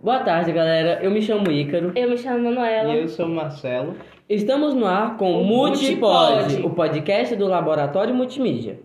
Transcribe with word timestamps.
Boa 0.00 0.20
tarde, 0.20 0.52
galera. 0.52 1.02
Eu 1.02 1.10
me 1.10 1.20
chamo 1.20 1.50
Ícaro. 1.50 1.90
Eu 1.96 2.10
me 2.10 2.16
chamo 2.16 2.44
Manuela. 2.44 2.94
E 2.94 3.00
eu 3.00 3.08
sou 3.08 3.26
Marcelo. 3.26 3.96
Estamos 4.28 4.72
no 4.72 4.86
ar 4.86 5.16
com 5.16 5.32
o 5.32 5.40
O 5.40 5.44
Multipod, 5.44 6.42
Multipod. 6.42 6.66
o 6.66 6.70
podcast 6.70 7.34
do 7.34 7.48
Laboratório 7.48 8.14
Multimídia. 8.14 8.78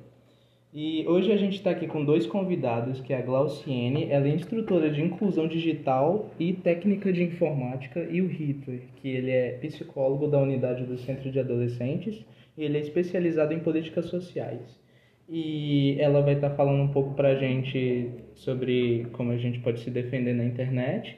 E 0.73 1.05
hoje 1.07 1.31
a 1.31 1.37
gente 1.37 1.57
está 1.57 1.69
aqui 1.69 1.85
com 1.85 2.03
dois 2.03 2.25
convidados, 2.25 2.99
que 2.99 3.13
é 3.13 3.19
a 3.19 3.21
Glauciene, 3.21 4.07
ela 4.09 4.27
é 4.27 4.31
instrutora 4.31 4.89
de 4.89 5.03
inclusão 5.03 5.47
digital 5.47 6.31
e 6.39 6.51
técnica 6.51 7.13
de 7.13 7.21
informática, 7.21 8.07
e 8.09 8.19
o 8.19 8.27
Hitler, 8.27 8.81
que 8.95 9.07
ele 9.07 9.29
é 9.29 9.51
psicólogo 9.61 10.27
da 10.27 10.39
unidade 10.39 10.83
do 10.83 10.97
Centro 10.97 11.29
de 11.29 11.39
Adolescentes, 11.39 12.25
e 12.57 12.63
ele 12.63 12.79
é 12.79 12.81
especializado 12.81 13.53
em 13.53 13.59
políticas 13.59 14.07
sociais. 14.07 14.82
E 15.29 15.95
ela 15.99 16.21
vai 16.21 16.33
estar 16.33 16.51
falando 16.51 16.81
um 16.81 16.89
pouco 16.89 17.13
pra 17.13 17.35
gente 17.35 18.11
sobre 18.35 19.07
como 19.13 19.31
a 19.31 19.37
gente 19.37 19.59
pode 19.59 19.79
se 19.79 19.89
defender 19.89 20.33
na 20.33 20.43
internet. 20.43 21.17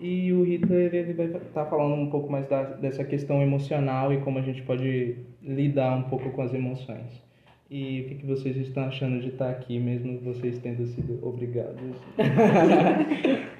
E 0.00 0.32
o 0.32 0.42
Hitler 0.44 0.94
ele 0.94 1.12
vai 1.12 1.26
estar 1.26 1.66
falando 1.66 1.94
um 1.94 2.08
pouco 2.08 2.30
mais 2.30 2.48
da, 2.48 2.62
dessa 2.62 3.04
questão 3.04 3.42
emocional 3.42 4.12
e 4.14 4.20
como 4.22 4.38
a 4.38 4.42
gente 4.42 4.62
pode 4.62 5.16
lidar 5.42 5.96
um 5.96 6.04
pouco 6.04 6.30
com 6.30 6.40
as 6.42 6.54
emoções. 6.54 7.22
E 7.70 8.00
o 8.00 8.08
que, 8.08 8.14
que 8.16 8.26
vocês 8.26 8.56
estão 8.56 8.84
achando 8.84 9.20
de 9.20 9.28
estar 9.28 9.50
aqui, 9.50 9.78
mesmo 9.78 10.18
vocês 10.20 10.58
tendo 10.58 10.86
sido 10.86 11.24
obrigados? 11.24 11.96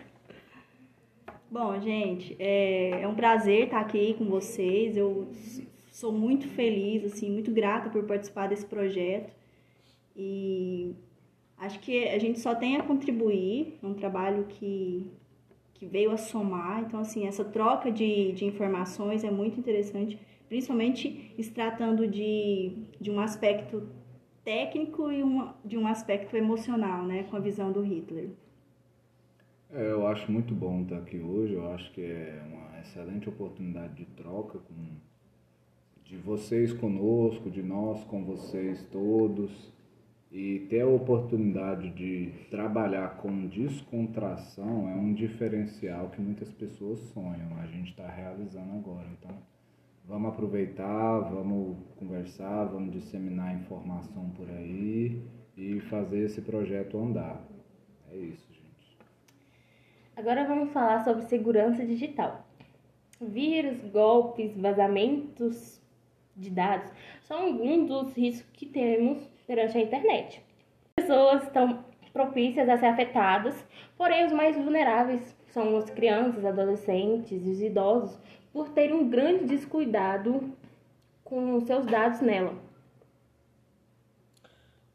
Bom, 1.51 1.81
gente, 1.81 2.35
é, 2.39 3.03
é 3.03 3.09
um 3.09 3.15
prazer 3.15 3.65
estar 3.65 3.81
aqui 3.81 4.15
com 4.15 4.25
vocês. 4.25 4.97
Eu 4.97 5.29
sou 5.93 6.13
muito 6.13 6.49
feliz, 6.49 7.05
assim, 7.05 7.31
muito 7.31 7.53
grata 7.53 7.91
por 7.91 8.05
participar 8.05 8.49
desse 8.49 8.65
projeto. 8.65 9.40
E 10.17 10.95
acho 11.57 11.81
que 11.81 12.09
a 12.09 12.19
gente 12.19 12.41
só 12.41 12.55
tem 12.55 12.77
a 12.77 12.83
contribuir, 12.83 13.79
é 13.83 13.87
um 13.87 13.95
trabalho 13.95 14.45
que, 14.49 15.07
que 15.75 15.87
veio 15.87 16.11
a 16.11 16.17
somar. 16.17 16.83
Então, 16.83 17.01
assim, 17.01 17.27
essa 17.27 17.45
troca 17.45 17.91
de, 17.91 18.33
de 18.33 18.45
informações 18.45 19.25
é 19.25 19.31
muito 19.31 19.59
interessante, 19.59 20.19
principalmente 20.49 21.35
se 21.41 21.51
tratando 21.51 22.07
de, 22.07 22.73
de 23.01 23.11
um 23.11 23.21
aspecto 23.21 23.89
técnico 24.45 25.11
e 25.13 25.23
uma, 25.23 25.55
de 25.65 25.77
um 25.77 25.87
aspecto 25.87 26.37
emocional, 26.37 27.05
né, 27.05 27.25
com 27.25 27.37
a 27.37 27.41
visão 27.41 27.71
do 27.71 27.83
Hitler. 27.83 28.31
É, 29.73 29.93
eu 29.93 30.07
acho 30.07 30.31
muito 30.33 30.53
bom 30.53 30.83
estar 30.83 30.97
aqui 30.97 31.19
hoje. 31.21 31.55
Eu 31.55 31.71
acho 31.73 31.93
que 31.93 32.03
é 32.03 32.43
uma 32.47 32.81
excelente 32.81 33.29
oportunidade 33.29 33.95
de 33.95 34.05
troca 34.05 34.59
com, 34.59 34.75
de 36.05 36.17
vocês 36.17 36.73
conosco, 36.73 37.49
de 37.51 37.63
nós 37.63 38.03
com 38.05 38.25
vocês 38.25 38.83
todos. 38.91 39.73
E 40.31 40.61
ter 40.71 40.83
a 40.83 40.87
oportunidade 40.87 41.91
de 41.91 42.33
trabalhar 42.51 43.17
com 43.17 43.49
descontração 43.49 44.89
é 44.89 44.95
um 44.95 45.13
diferencial 45.13 46.09
que 46.11 46.21
muitas 46.21 46.53
pessoas 46.53 47.01
sonham. 47.13 47.59
A 47.61 47.67
gente 47.67 47.91
está 47.91 48.09
realizando 48.09 48.73
agora. 48.75 49.09
Então, 49.19 49.37
vamos 50.05 50.33
aproveitar, 50.33 51.19
vamos 51.21 51.77
conversar, 51.97 52.67
vamos 52.67 52.93
disseminar 52.93 53.57
informação 53.57 54.31
por 54.31 54.49
aí 54.49 55.21
e 55.57 55.81
fazer 55.81 56.21
esse 56.21 56.41
projeto 56.41 56.97
andar. 56.97 57.45
É 58.13 58.17
isso, 58.17 58.53
gente. 58.53 58.99
Agora 60.17 60.47
vamos 60.47 60.73
falar 60.73 61.03
sobre 61.03 61.23
segurança 61.23 61.85
digital. 61.85 62.47
Vírus, 63.21 63.79
golpes, 63.91 64.57
vazamentos 64.57 65.81
de 66.37 66.51
dados 66.51 66.91
são 67.23 67.47
alguns 67.47 67.89
dos 67.89 68.17
riscos 68.17 68.51
que 68.53 68.67
temos 68.67 69.30
perante 69.51 69.77
a 69.77 69.81
internet. 69.81 70.41
As 70.97 71.05
pessoas 71.05 71.43
estão 71.43 71.85
propícias 72.13 72.69
a 72.69 72.79
ser 72.79 72.87
afetadas, 72.87 73.67
porém 73.99 74.25
os 74.25 74.33
mais 74.33 74.55
vulneráveis 74.55 75.37
são 75.49 75.77
as 75.77 75.91
crianças, 75.91 76.45
adolescentes 76.45 77.45
e 77.45 77.51
os 77.51 77.61
idosos 77.61 78.17
por 78.53 78.69
terem 78.69 78.95
um 78.95 79.11
grande 79.11 79.47
descuidado 79.47 80.53
com 81.25 81.61
seus 81.63 81.85
dados 81.85 82.21
nela. 82.21 82.55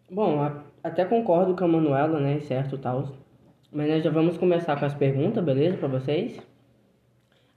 Bom, 0.09 0.39
até 0.81 1.03
concordo 1.03 1.53
com 1.53 1.66
a 1.66 1.67
Manuela, 1.67 2.22
né? 2.22 2.39
Certo, 2.39 2.77
tal. 2.77 3.09
Mas 3.73 3.89
nós 3.89 4.03
já 4.05 4.09
vamos 4.09 4.37
começar 4.37 4.79
com 4.79 4.85
as 4.85 4.93
perguntas, 4.93 5.43
beleza? 5.43 5.75
Pra 5.75 5.89
vocês. 5.89 6.39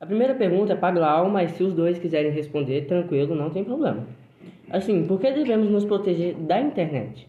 A 0.01 0.07
primeira 0.07 0.35
pergunta 0.35 0.73
é 0.73 0.77
pra 0.77 0.91
Glau, 0.91 1.31
mas 1.31 1.53
se 1.53 1.63
os 1.63 1.75
dois 1.75 1.97
quiserem 1.97 2.33
responder, 2.33 2.87
tranquilo, 2.87 3.37
não 3.37 3.51
tem 3.51 3.63
problema. 3.63 4.05
Assim, 4.71 5.07
por 5.07 5.19
que 5.19 5.31
devemos 5.31 5.71
nos 5.71 5.85
proteger 5.85 6.35
da 6.35 6.61
internet? 6.61 7.29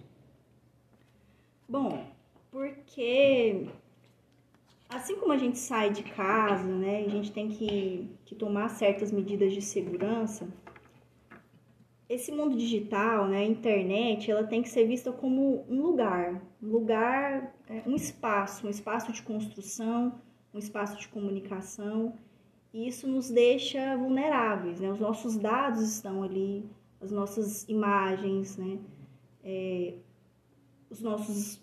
Bom, 1.67 2.03
porque 2.51 3.67
assim 4.89 5.16
como 5.16 5.31
a 5.31 5.38
gente 5.38 5.57
sai 5.59 5.91
de 5.91 6.03
casa, 6.03 6.67
né, 6.67 7.05
a 7.05 7.09
gente 7.09 7.31
tem 7.31 7.47
que, 7.47 8.09
que 8.25 8.35
tomar 8.35 8.69
certas 8.69 9.11
medidas 9.11 9.53
de 9.53 9.61
segurança, 9.61 10.47
esse 12.09 12.31
mundo 12.31 12.57
digital, 12.57 13.27
né, 13.27 13.38
a 13.38 13.45
internet, 13.45 14.31
ela 14.31 14.44
tem 14.44 14.63
que 14.63 14.69
ser 14.69 14.88
vista 14.88 15.11
como 15.11 15.63
um 15.69 15.79
lugar, 15.79 16.41
um 16.61 16.67
lugar, 16.67 17.53
é, 17.69 17.83
um 17.85 17.95
espaço, 17.95 18.66
um 18.66 18.69
espaço 18.69 19.11
de 19.11 19.21
construção, 19.21 20.19
um 20.51 20.57
espaço 20.57 20.97
de 20.97 21.07
comunicação, 21.07 22.16
e 22.73 22.88
isso 22.88 23.07
nos 23.07 23.29
deixa 23.29 23.95
vulneráveis, 23.95 24.79
né, 24.79 24.91
os 24.91 25.00
nossos 25.00 25.38
dados 25.38 25.83
estão 25.83 26.23
ali, 26.23 26.67
as 27.02 27.12
nossas 27.12 27.68
imagens, 27.68 28.58
né, 28.58 28.80
é, 29.44 29.96
os 30.90 31.02
nossos 31.02 31.62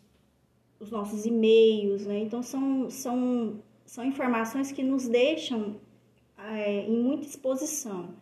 os 0.78 0.90
nossos 0.90 1.24
e-mails, 1.24 2.06
né? 2.06 2.18
Então 2.18 2.42
são, 2.42 2.90
são, 2.90 3.62
são 3.84 4.04
informações 4.04 4.72
que 4.72 4.82
nos 4.82 5.08
deixam 5.08 5.80
é, 6.38 6.82
em 6.82 7.02
muita 7.02 7.26
exposição. 7.26 8.14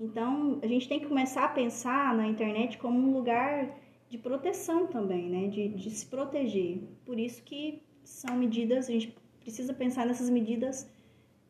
Então 0.00 0.58
a 0.62 0.66
gente 0.66 0.88
tem 0.88 1.00
que 1.00 1.06
começar 1.06 1.44
a 1.44 1.48
pensar 1.48 2.14
na 2.14 2.26
internet 2.26 2.78
como 2.78 2.98
um 2.98 3.12
lugar 3.12 3.76
de 4.08 4.16
proteção 4.16 4.86
também, 4.86 5.28
né? 5.28 5.48
De, 5.48 5.68
de 5.68 5.90
se 5.90 6.06
proteger. 6.06 6.82
Por 7.04 7.18
isso 7.18 7.42
que 7.42 7.82
são 8.02 8.36
medidas, 8.36 8.88
a 8.88 8.92
gente 8.92 9.14
precisa 9.40 9.74
pensar 9.74 10.06
nessas 10.06 10.30
medidas 10.30 10.88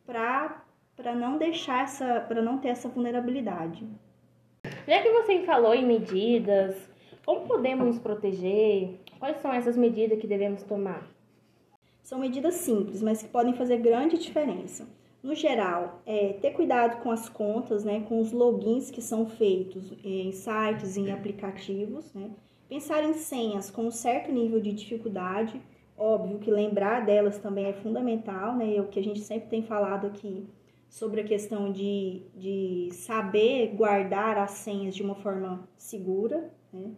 para 0.04 1.14
não 1.14 1.38
deixar 1.38 1.84
essa, 1.84 2.20
para 2.22 2.42
não 2.42 2.58
ter 2.58 2.68
essa 2.68 2.88
vulnerabilidade. 2.88 3.86
Já 4.88 5.02
que 5.02 5.12
você 5.12 5.40
falou 5.40 5.74
em 5.74 5.84
medidas, 5.84 6.74
como 7.22 7.46
podemos 7.46 7.84
nos 7.84 7.98
proteger? 7.98 8.98
Quais 9.18 9.36
são 9.42 9.52
essas 9.52 9.76
medidas 9.76 10.18
que 10.18 10.26
devemos 10.26 10.62
tomar? 10.62 11.06
São 12.02 12.18
medidas 12.18 12.54
simples, 12.54 13.02
mas 13.02 13.22
que 13.22 13.28
podem 13.28 13.52
fazer 13.52 13.76
grande 13.76 14.16
diferença. 14.16 14.88
No 15.22 15.34
geral, 15.34 16.00
é 16.06 16.32
ter 16.40 16.52
cuidado 16.52 17.02
com 17.02 17.10
as 17.10 17.28
contas, 17.28 17.84
né, 17.84 18.02
com 18.08 18.18
os 18.18 18.32
logins 18.32 18.90
que 18.90 19.02
são 19.02 19.26
feitos 19.26 19.92
em 20.02 20.32
sites, 20.32 20.96
em 20.96 21.12
aplicativos, 21.12 22.10
né? 22.14 22.30
Pensar 22.66 23.04
em 23.04 23.12
senhas 23.12 23.70
com 23.70 23.88
um 23.88 23.90
certo 23.90 24.32
nível 24.32 24.58
de 24.58 24.72
dificuldade. 24.72 25.60
Óbvio 25.98 26.38
que 26.38 26.50
lembrar 26.50 27.04
delas 27.04 27.36
também 27.36 27.66
é 27.66 27.74
fundamental, 27.74 28.56
né? 28.56 28.74
É 28.74 28.80
o 28.80 28.88
que 28.88 28.98
a 28.98 29.04
gente 29.04 29.20
sempre 29.20 29.50
tem 29.50 29.62
falado 29.62 30.06
aqui 30.06 30.46
sobre 30.88 31.20
a 31.20 31.24
questão 31.24 31.70
de, 31.70 32.22
de 32.34 32.88
saber 32.92 33.74
guardar 33.74 34.38
as 34.38 34.52
senhas 34.52 34.94
de 34.94 35.02
uma 35.02 35.14
forma 35.14 35.68
segura, 35.76 36.50
né? 36.72 36.92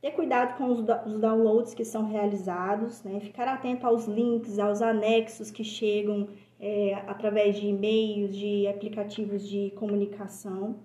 Ter 0.00 0.12
cuidado 0.12 0.56
com 0.56 0.66
os, 0.66 0.80
os 0.80 1.20
downloads 1.20 1.74
que 1.74 1.84
são 1.84 2.06
realizados, 2.06 3.02
né? 3.02 3.18
Ficar 3.20 3.48
atento 3.48 3.86
aos 3.86 4.06
links, 4.06 4.58
aos 4.58 4.80
anexos 4.80 5.50
que 5.50 5.64
chegam 5.64 6.28
é, 6.60 6.94
através 7.06 7.56
de 7.56 7.66
e-mails, 7.66 8.36
de 8.36 8.66
aplicativos 8.68 9.48
de 9.48 9.70
comunicação. 9.72 10.76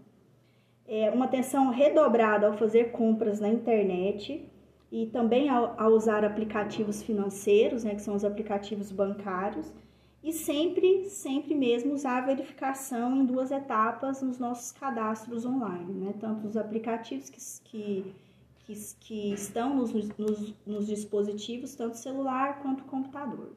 É, 0.88 1.10
uma 1.12 1.26
atenção 1.26 1.70
redobrada 1.70 2.48
ao 2.48 2.54
fazer 2.54 2.92
compras 2.92 3.40
na 3.40 3.50
internet 3.50 4.50
e 4.92 5.08
também 5.08 5.50
ao, 5.50 5.80
ao 5.80 5.92
usar 5.92 6.24
aplicativos 6.26 7.02
financeiros, 7.04 7.84
né? 7.84 7.96
Que 7.96 8.02
são 8.02 8.16
os 8.16 8.24
aplicativos 8.24 8.92
bancários. 8.92 9.74
E 10.24 10.32
sempre, 10.32 11.10
sempre 11.10 11.54
mesmo 11.54 11.94
usar 11.94 12.20
a 12.20 12.26
verificação 12.26 13.18
em 13.18 13.26
duas 13.26 13.52
etapas 13.52 14.22
nos 14.22 14.40
nossos 14.40 14.72
cadastros 14.72 15.46
online, 15.46 15.94
né? 15.94 16.14
Tanto 16.20 16.48
os 16.48 16.56
aplicativos 16.56 17.30
que, 17.30 17.42
que 17.70 18.14
que, 18.66 18.74
que 19.00 19.34
estão 19.34 19.76
nos, 19.76 19.94
nos, 20.18 20.54
nos 20.66 20.88
dispositivos, 20.88 21.76
tanto 21.76 21.98
celular 21.98 22.62
quanto 22.62 22.84
computador. 22.86 23.52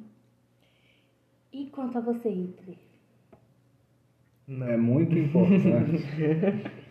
E 1.52 1.66
quanto 1.66 1.98
a 1.98 2.00
você, 2.00 2.28
Hitler? 2.28 2.76
É 4.48 4.76
muito 4.76 5.16
importante. 5.16 6.04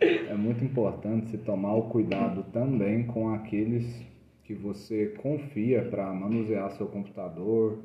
é 0.00 0.34
muito 0.34 0.64
importante 0.64 1.30
se 1.30 1.38
tomar 1.38 1.74
o 1.74 1.88
cuidado 1.88 2.44
também 2.52 3.06
com 3.06 3.30
aqueles 3.32 4.04
que 4.44 4.54
você 4.54 5.06
confia 5.22 5.84
para 5.88 6.12
manusear 6.12 6.70
seu 6.72 6.86
computador, 6.86 7.78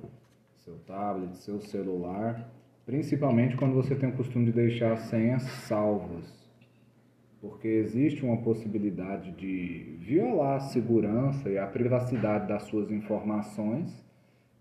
seu 0.64 0.76
tablet, 0.88 1.38
seu 1.38 1.60
celular, 1.62 2.50
principalmente 2.86 3.56
quando 3.58 3.74
você 3.74 3.96
tem 3.96 4.10
o 4.10 4.14
costume 4.16 4.46
de 4.46 4.52
deixar 4.52 4.98
senhas 4.98 5.44
salvas. 5.44 6.40
Porque 7.40 7.68
existe 7.68 8.24
uma 8.24 8.38
possibilidade 8.38 9.32
de 9.32 9.98
violar 10.00 10.58
a 10.58 10.60
segurança 10.60 11.50
e 11.50 11.58
a 11.58 11.66
privacidade 11.68 12.48
das 12.48 12.64
suas 12.64 12.92
informações 12.92 13.90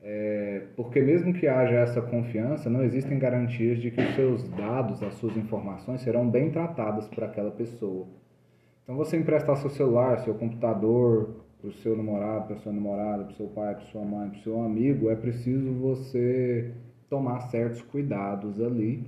É, 0.02 0.62
porque 0.76 1.00
mesmo 1.02 1.34
que 1.34 1.46
haja 1.46 1.74
essa 1.74 2.00
confiança, 2.00 2.70
não 2.70 2.82
existem 2.82 3.18
garantias 3.18 3.78
de 3.78 3.90
que 3.90 4.00
os 4.00 4.14
seus 4.14 4.48
dados, 4.48 5.02
as 5.02 5.14
suas 5.16 5.36
informações 5.36 6.00
serão 6.00 6.26
bem 6.28 6.50
tratadas 6.50 7.06
por 7.08 7.22
aquela 7.22 7.50
pessoa. 7.50 8.06
Então 8.82 8.96
você 8.96 9.16
emprestar 9.18 9.56
seu 9.56 9.70
celular, 9.70 10.18
seu 10.20 10.34
computador 10.34 11.44
para 11.60 11.68
o 11.68 11.72
seu 11.72 11.96
namorado, 11.96 12.46
para 12.46 12.56
sua 12.56 12.72
namorada, 12.72 13.24
para 13.24 13.32
o 13.32 13.36
seu 13.36 13.48
pai, 13.48 13.74
para 13.74 13.84
sua 13.86 14.04
mãe, 14.04 14.30
para 14.30 14.38
o 14.38 14.42
seu 14.42 14.62
amigo, 14.62 15.10
é 15.10 15.16
preciso 15.16 15.72
você 15.74 16.72
tomar 17.08 17.40
certos 17.40 17.82
cuidados 17.82 18.60
ali 18.60 19.04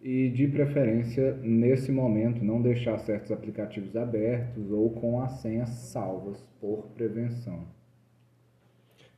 e 0.00 0.28
de 0.28 0.46
preferência 0.46 1.36
nesse 1.42 1.90
momento 1.90 2.44
não 2.44 2.62
deixar 2.62 2.98
certos 2.98 3.32
aplicativos 3.32 3.96
abertos 3.96 4.70
ou 4.70 4.90
com 4.90 5.20
as 5.20 5.32
senhas 5.40 5.68
salvas 5.68 6.40
por 6.60 6.86
prevenção. 6.94 7.64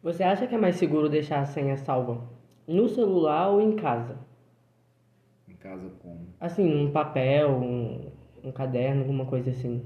Você 0.03 0.23
acha 0.23 0.47
que 0.47 0.55
é 0.55 0.59
mais 0.59 0.77
seguro 0.77 1.09
deixar 1.09 1.41
a 1.41 1.45
senha 1.45 1.77
salva 1.77 2.23
no 2.67 2.89
celular 2.89 3.51
ou 3.51 3.61
em 3.61 3.77
casa? 3.77 4.17
Em 5.49 5.55
casa 5.57 5.91
como? 6.01 6.29
Assim, 6.41 6.87
um 6.87 6.93
papel, 6.93 7.51
um, 7.51 8.11
um 8.45 8.53
caderno, 8.53 9.03
alguma 9.03 9.27
coisa 9.27 9.51
assim. 9.51 9.83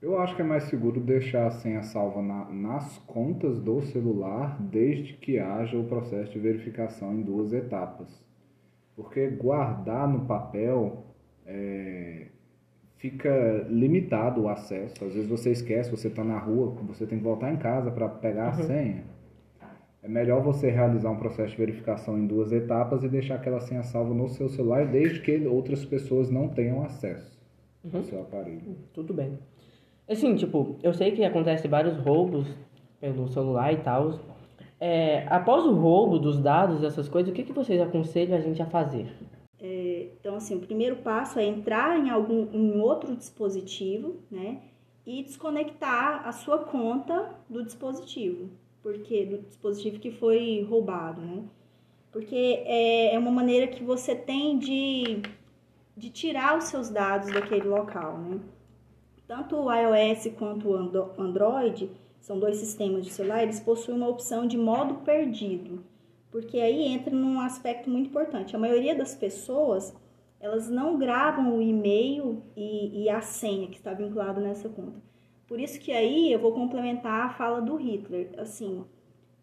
Eu 0.00 0.18
acho 0.18 0.36
que 0.36 0.42
é 0.42 0.44
mais 0.44 0.64
seguro 0.64 1.00
deixar 1.00 1.46
a 1.46 1.50
senha 1.50 1.82
salva 1.82 2.20
na, 2.20 2.44
nas 2.50 2.98
contas 2.98 3.58
do 3.60 3.80
celular, 3.80 4.60
desde 4.60 5.14
que 5.14 5.38
haja 5.38 5.78
o 5.78 5.84
processo 5.84 6.32
de 6.32 6.38
verificação 6.38 7.14
em 7.14 7.22
duas 7.22 7.52
etapas. 7.52 8.08
Porque 8.94 9.26
guardar 9.28 10.06
no 10.06 10.26
papel 10.26 11.04
é, 11.46 12.26
fica 12.98 13.66
limitado 13.70 14.42
o 14.42 14.48
acesso. 14.48 15.04
Às 15.04 15.14
vezes 15.14 15.28
você 15.28 15.50
esquece, 15.50 15.90
você 15.90 16.08
está 16.08 16.22
na 16.22 16.38
rua, 16.38 16.76
você 16.82 17.06
tem 17.06 17.18
que 17.18 17.24
voltar 17.24 17.52
em 17.52 17.56
casa 17.56 17.90
para 17.90 18.08
pegar 18.08 18.52
a 18.52 18.56
uhum. 18.56 18.62
senha. 18.64 19.04
É 20.02 20.08
melhor 20.08 20.40
você 20.42 20.70
realizar 20.70 21.10
um 21.10 21.16
processo 21.16 21.50
de 21.50 21.58
verificação 21.58 22.16
em 22.18 22.26
duas 22.26 22.52
etapas 22.52 23.02
e 23.02 23.08
deixar 23.08 23.36
aquela 23.36 23.60
senha 23.60 23.82
salva 23.82 24.14
no 24.14 24.28
seu 24.28 24.48
celular, 24.48 24.86
desde 24.86 25.20
que 25.20 25.46
outras 25.46 25.84
pessoas 25.84 26.30
não 26.30 26.48
tenham 26.48 26.84
acesso 26.84 27.36
uhum. 27.82 27.98
ao 27.98 28.04
seu 28.04 28.20
aparelho. 28.20 28.76
Tudo 28.92 29.12
bem. 29.12 29.36
Assim, 30.08 30.36
tipo, 30.36 30.76
eu 30.82 30.94
sei 30.94 31.10
que 31.12 31.24
acontece 31.24 31.66
vários 31.66 31.96
roubos 31.98 32.46
pelo 33.00 33.28
celular 33.28 33.72
e 33.72 33.78
tal. 33.78 34.20
É, 34.78 35.26
após 35.28 35.64
o 35.64 35.72
roubo 35.72 36.18
dos 36.18 36.38
dados, 36.38 36.84
essas 36.84 37.08
coisas, 37.08 37.30
o 37.30 37.34
que, 37.34 37.42
que 37.42 37.52
vocês 37.52 37.80
aconselham 37.80 38.36
a 38.36 38.40
gente 38.40 38.62
a 38.62 38.66
fazer? 38.66 39.12
É, 39.58 40.08
então, 40.20 40.36
assim, 40.36 40.54
o 40.56 40.60
primeiro 40.60 40.96
passo 40.96 41.38
é 41.38 41.44
entrar 41.44 41.98
em 41.98 42.10
algum 42.10 42.48
em 42.52 42.78
outro 42.80 43.16
dispositivo, 43.16 44.16
né? 44.30 44.60
E 45.04 45.22
desconectar 45.22 46.26
a 46.26 46.32
sua 46.32 46.58
conta 46.58 47.34
do 47.48 47.64
dispositivo, 47.64 48.50
porque 48.82 49.24
do 49.24 49.38
dispositivo 49.38 49.98
que 49.98 50.10
foi 50.10 50.66
roubado, 50.68 51.20
né? 51.20 51.42
Porque 52.12 52.62
é, 52.64 53.14
é 53.14 53.18
uma 53.18 53.30
maneira 53.30 53.66
que 53.66 53.82
você 53.82 54.14
tem 54.14 54.58
de, 54.58 55.22
de 55.96 56.10
tirar 56.10 56.58
os 56.58 56.64
seus 56.64 56.90
dados 56.90 57.32
daquele 57.32 57.66
local, 57.68 58.18
né? 58.18 58.40
Tanto 59.26 59.56
o 59.56 59.72
iOS 59.72 60.28
quanto 60.38 60.68
o 60.70 61.20
Android, 61.20 61.90
são 62.20 62.38
dois 62.38 62.56
sistemas 62.56 63.04
de 63.04 63.10
celular, 63.10 63.42
eles 63.42 63.60
possuem 63.60 63.96
uma 63.96 64.08
opção 64.08 64.46
de 64.46 64.56
modo 64.56 64.96
perdido, 65.04 65.84
porque 66.30 66.58
aí 66.58 66.84
entra 66.84 67.14
num 67.14 67.40
aspecto 67.40 67.90
muito 67.90 68.08
importante. 68.08 68.54
A 68.54 68.58
maioria 68.58 68.94
das 68.94 69.14
pessoas, 69.14 69.94
elas 70.40 70.68
não 70.68 70.98
gravam 70.98 71.56
o 71.56 71.62
e-mail 71.62 72.42
e, 72.56 73.04
e 73.04 73.08
a 73.08 73.20
senha 73.20 73.68
que 73.68 73.76
está 73.76 73.92
vinculado 73.92 74.40
nessa 74.40 74.68
conta. 74.68 75.00
Por 75.46 75.60
isso 75.60 75.78
que 75.78 75.92
aí 75.92 76.32
eu 76.32 76.40
vou 76.40 76.52
complementar 76.52 77.26
a 77.26 77.30
fala 77.30 77.60
do 77.60 77.76
Hitler. 77.76 78.30
Assim, 78.36 78.84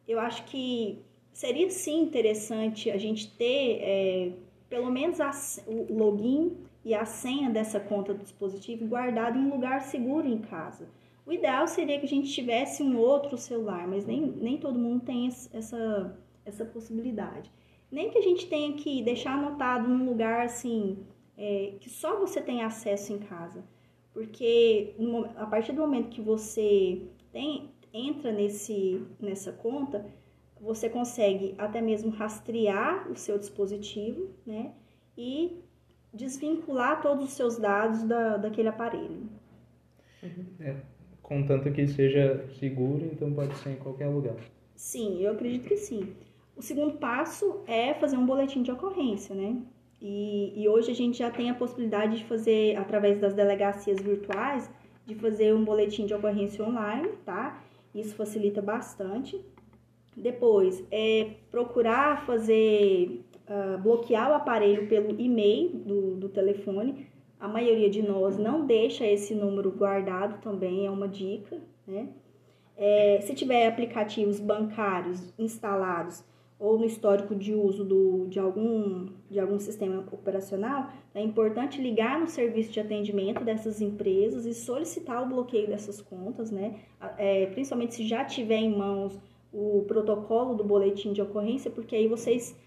eu 0.07 0.19
acho 0.19 0.43
que 0.45 0.99
seria 1.31 1.69
sim 1.69 2.01
interessante 2.01 2.91
a 2.91 2.97
gente 2.97 3.31
ter 3.35 3.79
é, 3.81 4.33
pelo 4.69 4.91
menos 4.91 5.21
a, 5.21 5.31
o 5.67 5.97
login 5.97 6.57
e 6.83 6.93
a 6.93 7.05
senha 7.05 7.49
dessa 7.49 7.79
conta 7.79 8.13
do 8.13 8.23
dispositivo 8.23 8.85
guardado 8.85 9.37
em 9.37 9.41
um 9.41 9.49
lugar 9.49 9.81
seguro 9.81 10.27
em 10.27 10.39
casa. 10.39 10.89
O 11.25 11.31
ideal 11.31 11.67
seria 11.67 11.99
que 11.99 12.05
a 12.05 12.09
gente 12.09 12.31
tivesse 12.31 12.83
um 12.83 12.97
outro 12.97 13.37
celular, 13.37 13.87
mas 13.87 14.05
nem, 14.05 14.21
nem 14.21 14.57
todo 14.57 14.77
mundo 14.77 15.05
tem 15.05 15.27
essa, 15.27 16.17
essa 16.45 16.65
possibilidade. 16.65 17.49
Nem 17.89 18.09
que 18.09 18.17
a 18.17 18.21
gente 18.21 18.47
tenha 18.47 18.73
que 18.73 19.01
deixar 19.01 19.37
anotado 19.37 19.87
num 19.87 20.05
lugar 20.05 20.45
assim, 20.45 20.97
é, 21.37 21.75
que 21.79 21.89
só 21.89 22.19
você 22.19 22.41
tem 22.41 22.63
acesso 22.63 23.13
em 23.13 23.19
casa. 23.19 23.63
Porque 24.11 24.95
no, 24.99 25.25
a 25.37 25.45
partir 25.45 25.71
do 25.71 25.81
momento 25.81 26.09
que 26.09 26.21
você 26.21 27.01
tem, 27.31 27.71
entra 27.93 28.31
nesse, 28.31 29.01
nessa 29.19 29.53
conta, 29.53 30.05
você 30.59 30.89
consegue 30.89 31.55
até 31.57 31.81
mesmo 31.81 32.11
rastrear 32.11 33.09
o 33.09 33.15
seu 33.15 33.37
dispositivo, 33.37 34.29
né? 34.45 34.73
E 35.17 35.62
desvincular 36.13 37.01
todos 37.01 37.25
os 37.25 37.31
seus 37.31 37.57
dados 37.57 38.03
da, 38.03 38.37
daquele 38.37 38.67
aparelho. 38.67 39.27
É, 40.59 40.75
contanto 41.21 41.71
que 41.71 41.87
seja 41.87 42.45
seguro, 42.59 43.09
então 43.11 43.33
pode 43.33 43.55
ser 43.57 43.71
em 43.71 43.75
qualquer 43.75 44.07
lugar. 44.07 44.35
Sim, 44.75 45.21
eu 45.21 45.33
acredito 45.33 45.67
que 45.67 45.77
sim. 45.77 46.13
O 46.55 46.61
segundo 46.61 46.97
passo 46.97 47.61
é 47.67 47.93
fazer 47.95 48.15
um 48.15 48.25
boletim 48.25 48.61
de 48.61 48.71
ocorrência, 48.71 49.33
né? 49.33 49.57
E, 50.01 50.53
e 50.61 50.67
hoje 50.67 50.91
a 50.91 50.95
gente 50.95 51.17
já 51.17 51.31
tem 51.31 51.49
a 51.49 51.55
possibilidade 51.55 52.17
de 52.17 52.25
fazer, 52.25 52.75
através 52.75 53.19
das 53.19 53.33
delegacias 53.33 53.99
virtuais, 54.01 54.69
de 55.05 55.15
fazer 55.15 55.53
um 55.53 55.63
boletim 55.63 56.05
de 56.05 56.13
ocorrência 56.13 56.63
online, 56.63 57.09
tá? 57.25 57.63
Isso 57.95 58.15
facilita 58.15 58.61
bastante. 58.61 59.39
Depois, 60.15 60.83
é 60.91 61.31
procurar 61.49 62.25
fazer 62.25 63.21
uh, 63.53 63.77
bloquear 63.77 64.31
o 64.31 64.33
aparelho 64.33 64.87
pelo 64.87 65.19
e-mail 65.19 65.69
do, 65.69 66.15
do 66.15 66.29
telefone. 66.29 67.07
A 67.39 67.47
maioria 67.47 67.89
de 67.89 68.01
nós 68.01 68.37
não 68.37 68.65
deixa 68.65 69.05
esse 69.05 69.35
número 69.35 69.71
guardado 69.71 70.41
também, 70.41 70.85
é 70.85 70.89
uma 70.89 71.07
dica, 71.07 71.57
né? 71.85 72.07
É, 72.75 73.19
se 73.21 73.35
tiver 73.35 73.67
aplicativos 73.67 74.39
bancários 74.39 75.31
instalados 75.37 76.23
ou 76.57 76.79
no 76.79 76.85
histórico 76.85 77.35
de 77.35 77.53
uso 77.53 77.83
do, 77.83 78.25
de, 78.27 78.39
algum, 78.39 79.09
de 79.29 79.39
algum 79.39 79.59
sistema 79.59 80.03
operacional, 80.11 80.89
é 81.13 81.21
importante 81.21 81.79
ligar 81.79 82.19
no 82.19 82.25
serviço 82.25 82.71
de 82.71 82.79
atendimento 82.79 83.43
dessas 83.43 83.79
empresas 83.79 84.45
e 84.45 84.53
solicitar 84.55 85.21
o 85.21 85.27
bloqueio 85.27 85.67
dessas 85.67 86.01
contas, 86.01 86.49
né? 86.49 86.79
É, 87.17 87.45
principalmente 87.47 87.93
se 87.93 88.07
já 88.07 88.25
tiver 88.25 88.57
em 88.57 88.75
mãos 88.75 89.19
o 89.51 89.83
protocolo 89.87 90.55
do 90.55 90.63
boletim 90.63 91.13
de 91.13 91.21
ocorrência, 91.21 91.69
porque 91.69 91.95
aí 91.95 92.07
vocês 92.07 92.57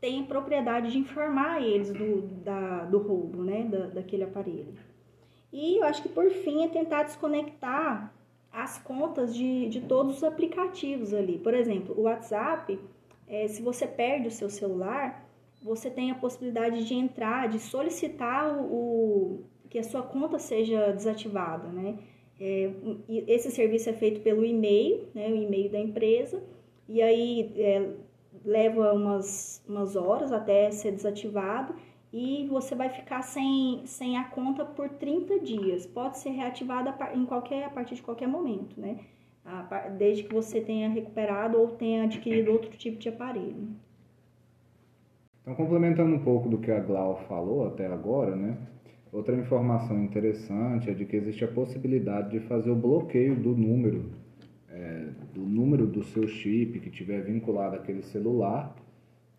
tem 0.00 0.24
propriedade 0.24 0.92
de 0.92 0.98
informar 0.98 1.62
eles 1.62 1.92
do, 1.92 2.22
da, 2.42 2.84
do 2.84 2.98
roubo, 2.98 3.42
né, 3.42 3.64
da, 3.64 3.86
daquele 3.86 4.24
aparelho. 4.24 4.74
E 5.52 5.78
eu 5.78 5.84
acho 5.84 6.02
que 6.02 6.08
por 6.08 6.30
fim 6.30 6.64
é 6.64 6.68
tentar 6.68 7.02
desconectar 7.02 8.12
as 8.52 8.78
contas 8.78 9.34
de, 9.34 9.68
de 9.68 9.80
todos 9.82 10.18
os 10.18 10.24
aplicativos 10.24 11.12
ali. 11.12 11.38
Por 11.38 11.54
exemplo, 11.54 11.94
o 11.98 12.02
WhatsApp, 12.02 12.78
é, 13.28 13.46
se 13.46 13.60
você 13.62 13.86
perde 13.86 14.28
o 14.28 14.30
seu 14.30 14.48
celular, 14.48 15.28
você 15.62 15.90
tem 15.90 16.10
a 16.10 16.14
possibilidade 16.14 16.84
de 16.84 16.94
entrar, 16.94 17.48
de 17.48 17.58
solicitar 17.58 18.56
o, 18.58 19.44
o 19.64 19.68
que 19.68 19.78
a 19.78 19.84
sua 19.84 20.02
conta 20.02 20.38
seja 20.38 20.92
desativada, 20.92 21.68
né? 21.68 21.98
É, 22.40 22.70
esse 23.28 23.50
serviço 23.50 23.90
é 23.90 23.92
feito 23.92 24.22
pelo 24.22 24.44
e-mail, 24.44 25.08
né, 25.14 25.28
o 25.28 25.36
e-mail 25.36 25.70
da 25.70 25.78
empresa, 25.78 26.42
e 26.88 27.02
aí 27.02 27.52
é, 27.54 27.90
leva 28.44 28.92
umas, 28.92 29.62
umas 29.68 29.96
horas 29.96 30.32
até 30.32 30.70
ser 30.70 30.92
desativado 30.92 31.74
e 32.12 32.46
você 32.48 32.74
vai 32.74 32.88
ficar 32.88 33.22
sem, 33.22 33.82
sem 33.86 34.16
a 34.16 34.24
conta 34.24 34.64
por 34.64 34.88
30 34.88 35.38
dias. 35.40 35.86
Pode 35.86 36.18
ser 36.18 36.30
reativada 36.30 36.94
em 37.14 37.24
qualquer, 37.24 37.64
a 37.64 37.70
partir 37.70 37.94
de 37.94 38.02
qualquer 38.02 38.28
momento, 38.28 38.80
né? 38.80 38.98
Desde 39.96 40.24
que 40.24 40.34
você 40.34 40.60
tenha 40.60 40.88
recuperado 40.88 41.58
ou 41.58 41.68
tenha 41.68 42.04
adquirido 42.04 42.52
outro 42.52 42.70
tipo 42.76 42.98
de 42.98 43.08
aparelho. 43.08 43.68
Então, 45.42 45.54
complementando 45.54 46.14
um 46.14 46.22
pouco 46.22 46.48
do 46.48 46.58
que 46.58 46.70
a 46.70 46.80
Glau 46.80 47.16
falou 47.26 47.66
até 47.66 47.86
agora, 47.86 48.36
né? 48.36 48.56
Outra 49.12 49.34
informação 49.34 49.98
interessante 50.04 50.90
é 50.90 50.94
de 50.94 51.04
que 51.04 51.16
existe 51.16 51.44
a 51.44 51.48
possibilidade 51.48 52.30
de 52.30 52.40
fazer 52.46 52.70
o 52.70 52.76
bloqueio 52.76 53.34
do 53.34 53.56
número 53.56 54.12
é, 54.70 55.08
do 55.34 55.42
número 55.42 55.86
do 55.86 56.02
seu 56.04 56.26
chip 56.28 56.78
que 56.80 56.90
tiver 56.90 57.22
vinculado 57.22 57.76
àquele 57.76 58.02
celular, 58.02 58.74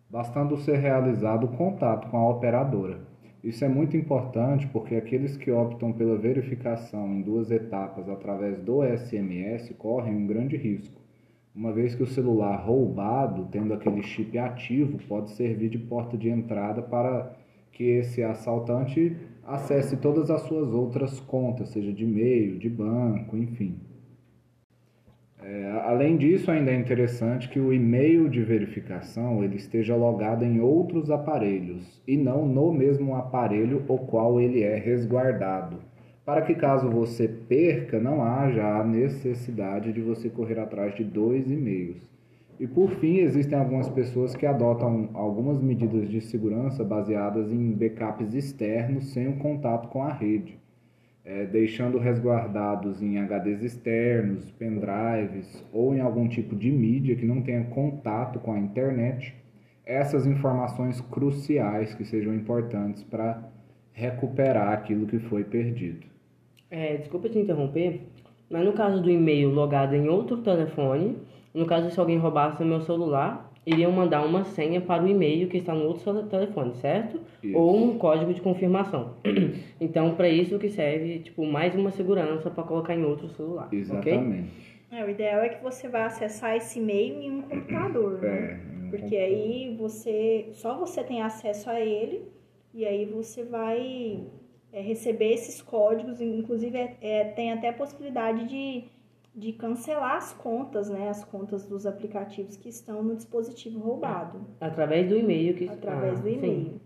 bastando 0.08 0.56
ser 0.58 0.78
realizado 0.78 1.44
o 1.44 1.56
contato 1.56 2.08
com 2.10 2.18
a 2.18 2.28
operadora. 2.28 3.00
Isso 3.42 3.64
é 3.64 3.68
muito 3.68 3.96
importante 3.96 4.68
porque 4.68 4.94
aqueles 4.94 5.36
que 5.36 5.50
optam 5.50 5.92
pela 5.92 6.16
verificação 6.16 7.12
em 7.12 7.22
duas 7.22 7.50
etapas 7.50 8.08
através 8.08 8.60
do 8.60 8.84
SMS 8.84 9.74
correm 9.78 10.14
um 10.14 10.26
grande 10.26 10.56
risco, 10.56 11.00
uma 11.54 11.72
vez 11.72 11.94
que 11.94 12.02
o 12.02 12.06
celular 12.06 12.56
roubado, 12.56 13.48
tendo 13.50 13.74
aquele 13.74 14.02
chip 14.02 14.38
ativo, 14.38 14.98
pode 15.08 15.30
servir 15.32 15.68
de 15.68 15.78
porta 15.78 16.16
de 16.16 16.28
entrada 16.28 16.80
para 16.82 17.34
que 17.72 17.84
esse 17.84 18.22
assaltante 18.22 19.16
acesse 19.44 19.96
todas 19.96 20.30
as 20.30 20.42
suas 20.42 20.72
outras 20.72 21.18
contas, 21.20 21.70
seja 21.70 21.92
de 21.92 22.04
e-mail, 22.04 22.58
de 22.58 22.70
banco, 22.70 23.36
enfim. 23.36 23.76
É, 25.44 25.82
além 25.84 26.16
disso, 26.16 26.52
ainda 26.52 26.70
é 26.70 26.76
interessante 26.76 27.48
que 27.48 27.58
o 27.58 27.72
e-mail 27.72 28.28
de 28.28 28.40
verificação 28.42 29.42
ele 29.42 29.56
esteja 29.56 29.96
logado 29.96 30.44
em 30.44 30.60
outros 30.60 31.10
aparelhos 31.10 32.00
e 32.06 32.16
não 32.16 32.46
no 32.46 32.72
mesmo 32.72 33.16
aparelho 33.16 33.82
o 33.88 33.98
qual 33.98 34.40
ele 34.40 34.62
é 34.62 34.76
resguardado, 34.76 35.78
para 36.24 36.42
que 36.42 36.54
caso 36.54 36.88
você 36.88 37.26
perca, 37.26 37.98
não 37.98 38.22
haja 38.22 38.64
a 38.64 38.84
necessidade 38.84 39.92
de 39.92 40.00
você 40.00 40.30
correr 40.30 40.60
atrás 40.60 40.94
de 40.94 41.02
dois 41.02 41.50
e-mails. 41.50 42.00
E 42.60 42.66
por 42.68 42.90
fim, 42.90 43.16
existem 43.16 43.58
algumas 43.58 43.88
pessoas 43.88 44.36
que 44.36 44.46
adotam 44.46 45.10
algumas 45.12 45.60
medidas 45.60 46.08
de 46.08 46.20
segurança 46.20 46.84
baseadas 46.84 47.50
em 47.50 47.72
backups 47.72 48.32
externos 48.32 49.12
sem 49.12 49.26
o 49.26 49.38
contato 49.38 49.88
com 49.88 50.04
a 50.04 50.12
rede 50.12 50.61
é, 51.24 51.46
deixando 51.46 51.98
resguardados 51.98 53.00
em 53.02 53.18
HDs 53.18 53.62
externos, 53.62 54.50
pendrives 54.52 55.64
ou 55.72 55.94
em 55.94 56.00
algum 56.00 56.28
tipo 56.28 56.56
de 56.56 56.70
mídia 56.70 57.14
que 57.14 57.24
não 57.24 57.42
tenha 57.42 57.64
contato 57.64 58.40
com 58.40 58.52
a 58.52 58.58
internet, 58.58 59.34
essas 59.84 60.26
informações 60.26 61.00
cruciais 61.00 61.94
que 61.94 62.04
sejam 62.04 62.34
importantes 62.34 63.02
para 63.04 63.42
recuperar 63.92 64.72
aquilo 64.72 65.06
que 65.06 65.18
foi 65.18 65.44
perdido. 65.44 66.06
É, 66.70 66.96
desculpa 66.96 67.28
te 67.28 67.38
interromper, 67.38 68.00
mas 68.48 68.64
no 68.64 68.72
caso 68.72 69.02
do 69.02 69.10
e-mail 69.10 69.50
logado 69.50 69.94
em 69.94 70.08
outro 70.08 70.38
telefone, 70.38 71.18
no 71.52 71.66
caso 71.66 71.90
se 71.90 72.00
alguém 72.00 72.18
roubasse 72.18 72.62
o 72.62 72.66
meu 72.66 72.80
celular, 72.80 73.51
iriam 73.64 73.92
mandar 73.92 74.24
uma 74.24 74.44
senha 74.44 74.80
para 74.80 75.02
o 75.02 75.08
e-mail 75.08 75.48
que 75.48 75.58
está 75.58 75.74
no 75.74 75.84
outro 75.84 76.24
telefone, 76.24 76.74
certo? 76.76 77.20
Isso. 77.42 77.56
Ou 77.56 77.76
um 77.76 77.98
código 77.98 78.34
de 78.34 78.40
confirmação. 78.40 79.14
então, 79.80 80.14
para 80.14 80.28
isso 80.28 80.58
que 80.58 80.68
serve, 80.68 81.20
tipo, 81.20 81.46
mais 81.46 81.74
uma 81.74 81.90
segurança 81.90 82.50
para 82.50 82.64
colocar 82.64 82.94
em 82.94 83.04
outro 83.04 83.28
celular. 83.28 83.68
Exatamente. 83.72 84.50
Okay? 84.90 84.98
É, 84.98 85.04
o 85.04 85.08
ideal 85.08 85.40
é 85.40 85.48
que 85.48 85.62
você 85.62 85.88
vá 85.88 86.04
acessar 86.04 86.54
esse 86.56 86.78
e-mail 86.78 87.18
em 87.22 87.30
um 87.30 87.42
computador, 87.42 88.20
né? 88.20 88.28
É, 88.28 88.86
um 88.86 88.90
Porque 88.90 89.02
computador. 89.02 89.24
aí 89.24 89.76
você 89.78 90.48
só 90.52 90.78
você 90.78 91.02
tem 91.02 91.22
acesso 91.22 91.70
a 91.70 91.80
ele 91.80 92.22
e 92.74 92.84
aí 92.84 93.06
você 93.06 93.42
vai 93.42 94.20
é, 94.70 94.82
receber 94.82 95.32
esses 95.32 95.62
códigos, 95.62 96.20
inclusive 96.20 96.76
é, 96.76 96.96
é 97.00 97.24
tem 97.24 97.52
até 97.52 97.70
a 97.70 97.72
possibilidade 97.72 98.46
de 98.46 98.84
de 99.34 99.52
cancelar 99.52 100.16
as 100.16 100.32
contas, 100.32 100.90
né, 100.90 101.08
as 101.08 101.24
contas 101.24 101.66
dos 101.66 101.86
aplicativos 101.86 102.56
que 102.56 102.68
estão 102.68 103.02
no 103.02 103.16
dispositivo 103.16 103.78
roubado. 103.78 104.46
Através 104.60 105.08
do 105.08 105.16
e-mail 105.16 105.54
que 105.54 105.68
Através 105.68 106.18
ah, 106.18 106.22
do 106.22 106.28
e-mail. 106.28 106.80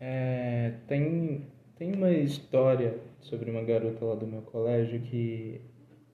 É, 0.00 0.74
tem, 0.86 1.46
tem 1.76 1.92
uma 1.94 2.10
história 2.10 2.98
sobre 3.20 3.50
uma 3.50 3.62
garota 3.62 4.04
lá 4.04 4.14
do 4.14 4.26
meu 4.26 4.42
colégio 4.42 5.00
que 5.00 5.60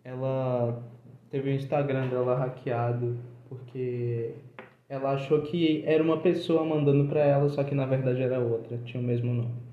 ela 0.03 0.83
teve 1.31 1.51
o 1.51 1.55
Instagram 1.55 2.09
dela 2.09 2.37
hackeado 2.37 3.19
porque 3.49 4.35
ela 4.89 5.13
achou 5.13 5.43
que 5.43 5.83
era 5.87 6.03
uma 6.03 6.21
pessoa 6.21 6.65
mandando 6.65 7.09
para 7.09 7.21
ela, 7.21 7.49
só 7.49 7.65
que 7.65 7.75
na 7.75 7.87
verdade 7.87 8.23
era 8.23 8.39
outra, 8.39 8.79
tinha 8.79 9.03
o 9.03 9.07
mesmo 9.07 9.33
nome. 9.33 9.64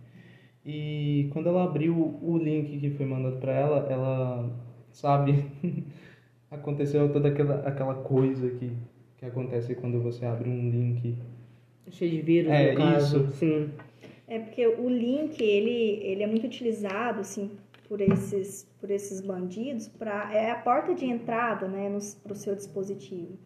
E 0.66 1.30
quando 1.34 1.50
ela 1.50 1.64
abriu 1.64 2.20
o 2.22 2.38
link 2.38 2.78
que 2.80 2.92
foi 2.92 3.06
mandado 3.06 3.38
para 3.38 3.54
ela, 3.54 3.88
ela 3.90 4.50
sabe 4.92 5.46
aconteceu 6.52 7.12
toda 7.12 7.30
aquela 7.30 7.68
aquela 7.68 7.96
coisa 7.96 8.50
que 8.50 8.72
que 9.18 9.26
acontece 9.26 9.76
quando 9.76 10.02
você 10.02 10.26
abre 10.26 10.50
um 10.50 10.70
link 10.70 11.16
cheio 11.92 12.12
de 12.12 12.22
vírus, 12.22 12.52
é, 12.52 12.72
no 12.72 12.78
caso. 12.78 13.24
Isso. 13.24 13.32
Sim. 13.34 13.70
É 14.28 14.40
porque 14.40 14.66
o 14.66 14.90
link 14.90 15.42
ele 15.42 16.00
ele 16.04 16.24
é 16.24 16.28
muito 16.28 16.46
utilizado 16.46 17.20
assim 17.22 17.52
por 17.88 18.00
esses 18.00 18.70
por 18.80 18.90
esses 18.90 19.20
bandidos 19.22 19.88
para 19.88 20.34
é 20.34 20.52
a 20.52 20.56
porta 20.56 20.94
de 20.94 21.06
entrada, 21.06 21.68
né, 21.68 21.90
para 22.24 22.34
o 22.34 22.36
seu 22.36 22.56
dispositivo. 22.56 23.38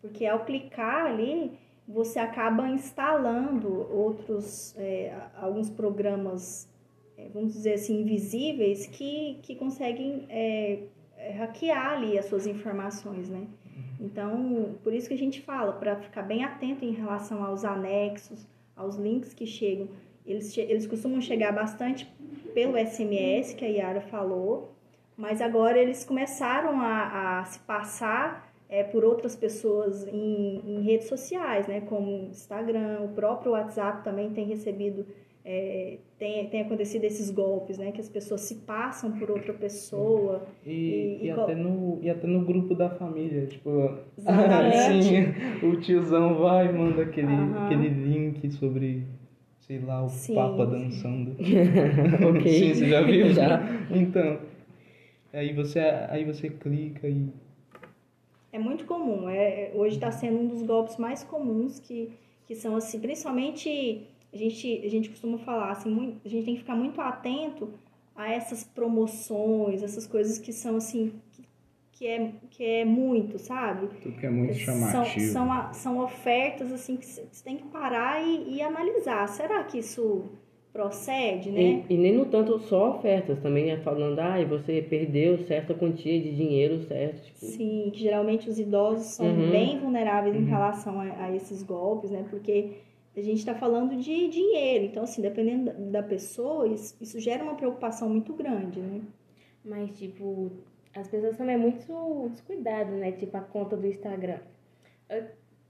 Porque 0.00 0.26
ao 0.26 0.44
clicar 0.44 1.06
ali, 1.06 1.52
você 1.86 2.18
acaba 2.18 2.68
instalando 2.68 3.86
outros, 3.92 4.74
é, 4.78 5.14
alguns 5.36 5.68
programas, 5.68 6.68
é, 7.16 7.28
vamos 7.32 7.52
dizer 7.52 7.74
assim, 7.74 8.00
invisíveis 8.00 8.86
que, 8.86 9.38
que 9.42 9.54
conseguem 9.54 10.26
é, 10.28 10.84
é 11.16 11.30
hackear 11.32 11.92
ali 11.92 12.18
as 12.18 12.26
suas 12.26 12.46
informações, 12.46 13.28
né? 13.28 13.46
Então, 14.00 14.76
por 14.82 14.92
isso 14.92 15.08
que 15.08 15.14
a 15.14 15.18
gente 15.18 15.40
fala, 15.40 15.72
para 15.72 15.96
ficar 15.96 16.22
bem 16.22 16.44
atento 16.44 16.84
em 16.84 16.92
relação 16.92 17.44
aos 17.44 17.64
anexos, 17.64 18.46
aos 18.76 18.96
links 18.96 19.32
que 19.32 19.46
chegam. 19.46 19.88
Eles, 20.26 20.56
eles 20.56 20.86
costumam 20.86 21.20
chegar 21.20 21.52
bastante 21.52 22.10
pelo 22.54 22.78
SMS, 22.78 23.54
que 23.54 23.64
a 23.64 23.68
Yara 23.68 24.00
falou, 24.00 24.74
mas 25.16 25.40
agora 25.40 25.78
eles 25.78 26.04
começaram 26.04 26.80
a, 26.80 27.40
a 27.40 27.44
se 27.44 27.58
passar 27.60 28.53
é, 28.74 28.82
por 28.82 29.04
outras 29.04 29.36
pessoas 29.36 30.04
em, 30.08 30.60
em, 30.66 30.82
redes 30.82 31.06
sociais, 31.06 31.68
né, 31.68 31.82
como 31.82 32.26
Instagram, 32.30 33.02
o 33.02 33.08
próprio 33.10 33.52
WhatsApp 33.52 34.02
também 34.02 34.30
tem 34.30 34.46
recebido, 34.46 35.06
é, 35.44 35.98
tem, 36.18 36.48
tem 36.48 36.62
acontecido 36.62 37.04
esses 37.04 37.30
golpes, 37.30 37.78
né, 37.78 37.92
que 37.92 38.00
as 38.00 38.08
pessoas 38.08 38.40
se 38.40 38.56
passam 38.56 39.12
por 39.12 39.30
outra 39.30 39.52
pessoa. 39.54 40.44
E, 40.66 40.72
e, 40.72 41.26
e, 41.26 41.30
até, 41.30 41.54
no, 41.54 42.00
e 42.02 42.10
até 42.10 42.26
no 42.26 42.44
grupo 42.44 42.74
da 42.74 42.90
família, 42.90 43.46
tipo, 43.46 43.70
assim, 44.26 45.32
o 45.62 45.76
tiozão 45.80 46.34
vai 46.34 46.68
e 46.68 46.72
manda 46.72 47.02
aquele, 47.02 47.32
aquele 47.56 47.88
link 47.88 48.50
sobre 48.50 49.06
sei 49.60 49.78
lá, 49.78 50.04
o 50.04 50.08
sim, 50.08 50.34
Papa 50.34 50.66
dançando. 50.66 51.36
ok. 52.28 52.52
Sim, 52.52 52.74
você 52.74 52.88
já 52.88 53.02
viu? 53.02 53.28
Já. 53.32 53.62
Então, 53.88 54.40
aí 55.32 55.52
você, 55.52 55.78
aí 55.78 56.24
você 56.24 56.50
clica 56.50 57.08
e 57.08 57.32
é 58.54 58.58
muito 58.58 58.84
comum. 58.86 59.28
É, 59.28 59.64
é 59.64 59.72
hoje 59.74 59.96
está 59.96 60.12
sendo 60.12 60.38
um 60.38 60.46
dos 60.46 60.62
golpes 60.62 60.96
mais 60.96 61.24
comuns 61.24 61.80
que, 61.80 62.12
que 62.46 62.54
são 62.54 62.76
assim, 62.76 63.00
principalmente 63.00 64.06
a 64.32 64.36
gente, 64.36 64.82
a 64.84 64.88
gente 64.88 65.10
costuma 65.10 65.38
falar 65.38 65.72
assim, 65.72 65.90
muito, 65.90 66.20
a 66.24 66.28
gente 66.28 66.44
tem 66.44 66.54
que 66.54 66.60
ficar 66.60 66.76
muito 66.76 67.00
atento 67.00 67.74
a 68.14 68.30
essas 68.30 68.62
promoções, 68.62 69.82
essas 69.82 70.06
coisas 70.06 70.38
que 70.38 70.52
são 70.52 70.76
assim, 70.76 71.12
que, 71.32 71.44
que 71.92 72.06
é, 72.06 72.32
que 72.48 72.64
é 72.64 72.84
muito, 72.84 73.40
sabe? 73.40 73.88
Tudo 74.00 74.16
que 74.16 74.26
é 74.26 74.30
muito 74.30 74.54
chamativo. 74.54 75.32
São, 75.32 75.46
são, 75.48 75.74
são 75.74 75.98
ofertas 75.98 76.72
assim 76.72 76.96
que 76.96 77.06
você 77.06 77.26
tem 77.42 77.56
que 77.56 77.64
parar 77.64 78.22
e, 78.24 78.54
e 78.54 78.62
analisar. 78.62 79.28
Será 79.28 79.64
que 79.64 79.78
isso 79.78 80.30
procede, 80.74 81.52
né? 81.52 81.84
E, 81.88 81.94
e, 81.94 81.96
nem 81.96 82.14
no 82.14 82.26
tanto 82.26 82.58
só 82.58 82.96
ofertas, 82.96 83.38
também 83.38 83.70
é 83.70 83.76
falando, 83.76 84.18
ah, 84.18 84.40
e 84.40 84.44
você 84.44 84.82
perdeu 84.82 85.38
certa 85.46 85.72
quantia 85.72 86.20
de 86.20 86.34
dinheiro, 86.34 86.82
certo? 86.82 87.22
Tipo... 87.22 87.38
Sim, 87.38 87.90
que 87.92 88.00
geralmente 88.00 88.50
os 88.50 88.58
idosos 88.58 89.06
são 89.06 89.24
uhum. 89.24 89.52
bem 89.52 89.78
vulneráveis 89.78 90.34
uhum. 90.34 90.42
em 90.42 90.46
relação 90.46 90.98
a, 90.98 91.26
a, 91.26 91.36
esses 91.36 91.62
golpes, 91.62 92.10
né? 92.10 92.26
Porque 92.28 92.72
a 93.16 93.20
gente 93.20 93.38
está 93.38 93.54
falando 93.54 93.96
de 93.96 94.28
dinheiro, 94.28 94.86
então 94.86 95.04
assim, 95.04 95.22
dependendo 95.22 95.66
da, 95.66 96.00
da 96.00 96.02
pessoa, 96.02 96.66
isso, 96.66 96.96
isso, 97.00 97.20
gera 97.20 97.44
uma 97.44 97.54
preocupação 97.54 98.08
muito 98.08 98.32
grande, 98.32 98.80
né? 98.80 99.00
Mas, 99.64 99.96
tipo, 99.96 100.50
as 100.92 101.06
pessoas 101.06 101.36
também 101.36 101.54
é 101.54 101.58
muito 101.58 102.28
descuidado, 102.30 102.90
né? 102.90 103.12
Tipo, 103.12 103.36
a 103.36 103.42
conta 103.42 103.76
do 103.76 103.86
Instagram 103.86 104.40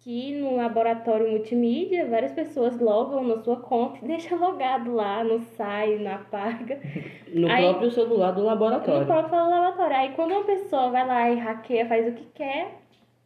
que 0.04 0.34
no 0.38 0.56
laboratório 0.56 1.30
multimídia 1.30 2.06
várias 2.06 2.32
pessoas 2.32 2.78
logam 2.78 3.24
na 3.24 3.42
sua 3.42 3.56
conta 3.56 3.98
e 4.02 4.06
deixam 4.06 4.38
logado 4.38 4.92
lá, 4.92 5.24
não 5.24 5.40
sai, 5.40 5.98
não 5.98 6.12
apaga. 6.12 6.78
No 7.34 7.50
Aí, 7.50 7.64
próprio 7.64 7.90
celular 7.90 8.30
do 8.30 8.44
laboratório. 8.44 9.00
No 9.00 9.06
próprio 9.06 9.34
laboratório. 9.34 9.96
Aí 9.96 10.12
quando 10.14 10.30
uma 10.30 10.44
pessoa 10.44 10.90
vai 10.90 11.04
lá 11.04 11.30
e 11.30 11.36
hackeia, 11.36 11.84
faz 11.84 12.06
o 12.06 12.12
que 12.12 12.26
quer, 12.26 12.78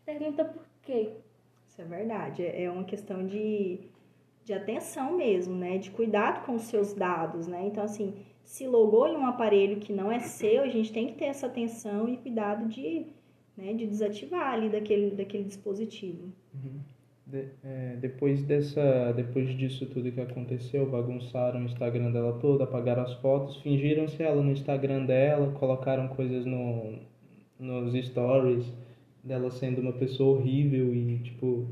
pergunta 0.07 0.47
por 0.47 0.63
quê. 0.81 1.11
Isso 1.67 1.83
é 1.83 1.85
verdade. 1.85 2.43
É 2.43 2.71
uma 2.71 2.85
questão 2.85 3.27
de, 3.27 3.81
de 4.47 4.55
atenção 4.55 5.13
mesmo, 5.13 5.55
né? 5.55 5.77
De 5.77 5.91
cuidado 5.91 6.47
com 6.47 6.55
os 6.55 6.63
seus 6.63 6.95
dados, 6.95 7.47
né? 7.47 7.67
Então, 7.67 7.85
assim, 7.85 8.15
se 8.43 8.67
logou 8.67 9.07
em 9.07 9.15
um 9.15 9.27
aparelho 9.27 9.79
que 9.79 9.93
não 9.93 10.11
é 10.11 10.21
seu, 10.21 10.63
a 10.63 10.69
gente 10.69 10.91
tem 10.91 11.09
que 11.09 11.17
ter 11.17 11.27
essa 11.27 11.49
atenção 11.49 12.09
e 12.09 12.17
cuidado 12.17 12.65
de 12.65 13.09
né, 13.59 13.75
de 13.75 13.87
desativar 13.87 14.55
ali 14.55 14.69
daquele, 14.69 15.11
daquele 15.11 15.45
dispositivo. 15.45 16.33
Uhum. 16.55 16.79
De, 17.27 17.45
é, 17.63 17.97
depois, 18.01 18.43
dessa, 18.45 19.13
depois 19.13 19.55
disso 19.59 19.85
tudo 19.87 20.13
que 20.13 20.21
aconteceu, 20.21 20.89
bagunçaram 20.89 21.61
o 21.61 21.65
Instagram 21.65 22.13
dela 22.13 22.39
toda, 22.41 22.65
apagaram 22.65 23.03
as 23.03 23.13
fotos, 23.15 23.57
fingiram-se 23.57 24.23
ela 24.23 24.43
no 24.43 24.53
Instagram 24.53 25.05
dela, 25.05 25.53
colocaram 25.59 26.09
coisas 26.09 26.47
no, 26.47 26.95
nos 27.59 27.93
stories 28.07 28.73
dela 29.23 29.51
sendo 29.51 29.81
uma 29.81 29.93
pessoa 29.93 30.39
horrível 30.39 30.95
e, 30.95 31.19
tipo, 31.19 31.67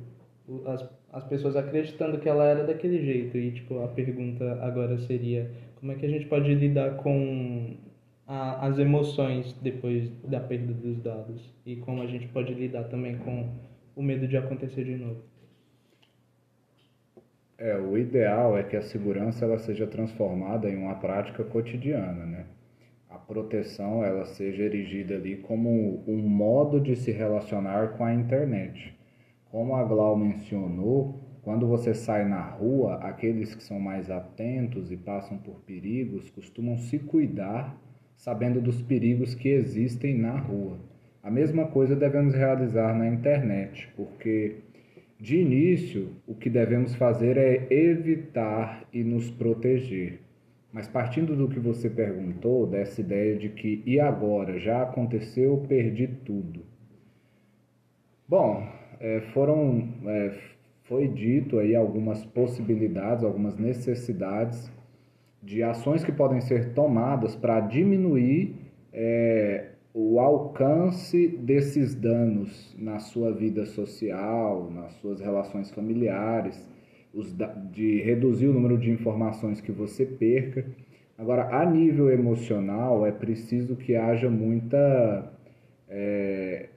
as, 0.66 0.86
as 1.12 1.24
pessoas 1.24 1.56
acreditando 1.56 2.18
que 2.18 2.28
ela 2.28 2.44
era 2.44 2.64
daquele 2.64 3.02
jeito. 3.02 3.38
E, 3.38 3.52
tipo, 3.52 3.78
a 3.78 3.88
pergunta 3.88 4.58
agora 4.60 4.98
seria 4.98 5.50
como 5.76 5.92
é 5.92 5.94
que 5.94 6.04
a 6.04 6.08
gente 6.08 6.26
pode 6.26 6.52
lidar 6.52 6.96
com 6.96 7.76
a, 8.26 8.66
as 8.66 8.78
emoções 8.78 9.52
depois 9.62 10.10
da 10.24 10.40
perda 10.40 10.72
dos 10.72 10.98
dados 11.00 11.54
e 11.64 11.76
como 11.76 12.02
a 12.02 12.06
gente 12.06 12.26
pode 12.28 12.52
lidar 12.52 12.84
também 12.84 13.18
com 13.18 13.48
o 13.94 14.02
medo 14.02 14.26
de 14.26 14.36
acontecer 14.36 14.84
de 14.84 14.96
novo. 14.96 15.22
É, 17.58 17.76
o 17.76 17.96
ideal 17.96 18.58
é 18.58 18.62
que 18.62 18.76
a 18.76 18.82
segurança 18.82 19.44
ela 19.44 19.58
seja 19.58 19.86
transformada 19.86 20.68
em 20.68 20.76
uma 20.76 20.96
prática 20.96 21.42
cotidiana, 21.42 22.26
né? 22.26 22.46
a 23.16 23.18
proteção 23.18 24.04
ela 24.04 24.26
seja 24.26 24.62
erigida 24.62 25.14
ali 25.14 25.38
como 25.38 26.04
um 26.06 26.18
modo 26.18 26.78
de 26.78 26.94
se 26.94 27.10
relacionar 27.10 27.96
com 27.96 28.04
a 28.04 28.12
internet. 28.12 28.94
Como 29.50 29.74
a 29.74 29.82
Glau 29.82 30.16
mencionou, 30.16 31.18
quando 31.42 31.66
você 31.66 31.94
sai 31.94 32.28
na 32.28 32.42
rua, 32.42 32.96
aqueles 32.96 33.54
que 33.54 33.62
são 33.62 33.80
mais 33.80 34.10
atentos 34.10 34.92
e 34.92 34.96
passam 34.98 35.38
por 35.38 35.60
perigos 35.60 36.28
costumam 36.30 36.76
se 36.76 36.98
cuidar 36.98 37.80
sabendo 38.16 38.60
dos 38.60 38.82
perigos 38.82 39.34
que 39.34 39.48
existem 39.48 40.16
na 40.16 40.36
rua. 40.36 40.78
A 41.22 41.30
mesma 41.30 41.66
coisa 41.66 41.94
devemos 41.94 42.34
realizar 42.34 42.94
na 42.94 43.08
internet, 43.08 43.88
porque 43.96 44.56
de 45.18 45.38
início 45.38 46.10
o 46.26 46.34
que 46.34 46.50
devemos 46.50 46.94
fazer 46.94 47.36
é 47.36 47.66
evitar 47.70 48.86
e 48.92 49.02
nos 49.02 49.30
proteger. 49.30 50.20
Mas 50.72 50.86
partindo 50.86 51.34
do 51.34 51.48
que 51.48 51.58
você 51.58 51.88
perguntou, 51.88 52.66
dessa 52.66 53.00
ideia 53.00 53.36
de 53.36 53.48
que 53.48 53.82
e 53.86 53.98
agora 53.98 54.58
já 54.58 54.82
aconteceu, 54.82 55.64
perdi 55.68 56.06
tudo. 56.06 56.60
Bom, 58.28 58.66
é, 59.00 59.20
foram 59.32 59.88
é, 60.06 60.32
foi 60.84 61.08
dito 61.08 61.58
aí 61.58 61.74
algumas 61.74 62.24
possibilidades, 62.24 63.24
algumas 63.24 63.56
necessidades 63.56 64.70
de 65.46 65.62
ações 65.62 66.04
que 66.04 66.10
podem 66.10 66.40
ser 66.40 66.74
tomadas 66.74 67.36
para 67.36 67.60
diminuir 67.60 68.56
é, 68.92 69.68
o 69.94 70.18
alcance 70.18 71.28
desses 71.28 71.94
danos 71.94 72.74
na 72.76 72.98
sua 72.98 73.32
vida 73.32 73.64
social, 73.64 74.68
nas 74.70 74.92
suas 74.94 75.20
relações 75.20 75.70
familiares, 75.70 76.66
os, 77.14 77.32
de 77.70 78.02
reduzir 78.02 78.48
o 78.48 78.52
número 78.52 78.76
de 78.76 78.90
informações 78.90 79.60
que 79.60 79.70
você 79.70 80.04
perca. 80.04 80.66
Agora, 81.16 81.56
a 81.56 81.64
nível 81.64 82.10
emocional, 82.10 83.06
é 83.06 83.12
preciso 83.12 83.76
que 83.76 83.94
haja 83.94 84.28
muita. 84.28 85.32
É, 85.88 86.70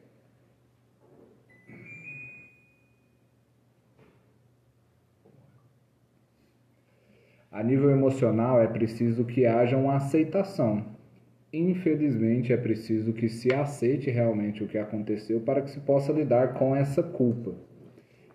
A 7.51 7.63
nível 7.63 7.89
emocional, 7.89 8.61
é 8.61 8.67
preciso 8.67 9.25
que 9.25 9.45
haja 9.45 9.75
uma 9.75 9.95
aceitação. 9.95 10.85
Infelizmente, 11.51 12.53
é 12.53 12.57
preciso 12.57 13.11
que 13.11 13.27
se 13.27 13.51
aceite 13.51 14.11
realmente 14.11 14.63
o 14.63 14.67
que 14.67 14.77
aconteceu 14.77 15.39
para 15.41 15.63
que 15.63 15.71
se 15.71 15.79
possa 15.79 16.13
lidar 16.13 16.53
com 16.53 16.75
essa 16.75 17.01
culpa. 17.01 17.55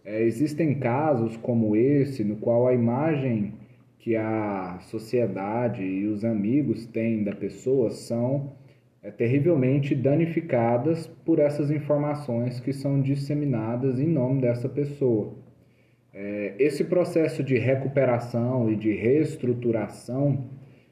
É, 0.05 0.21
existem 0.23 0.75
casos 0.81 1.37
como 1.37 1.77
esse, 1.77 2.25
no 2.25 2.37
qual 2.37 2.67
a 2.67 2.75
imagem 2.75 3.55
que 4.01 4.17
a 4.17 4.79
sociedade 4.81 5.85
e 5.85 6.09
os 6.09 6.25
amigos 6.25 6.85
têm 6.85 7.23
da 7.23 7.35
pessoa 7.35 7.91
são 7.91 8.53
é, 9.01 9.13
terrivelmente 9.13 9.95
danificadas 9.95 11.07
por 11.25 11.39
essas 11.39 11.71
informações 11.71 12.59
que 12.59 12.73
são 12.73 13.01
disseminadas 13.01 14.01
em 14.01 14.09
nome 14.09 14.41
dessa 14.41 14.69
pessoa. 14.69 15.44
É, 16.15 16.55
esse 16.61 16.85
processo 16.85 17.43
de 17.43 17.59
recuperação 17.59 18.71
e 18.71 18.77
de 18.77 18.93
reestruturação, 18.93 20.45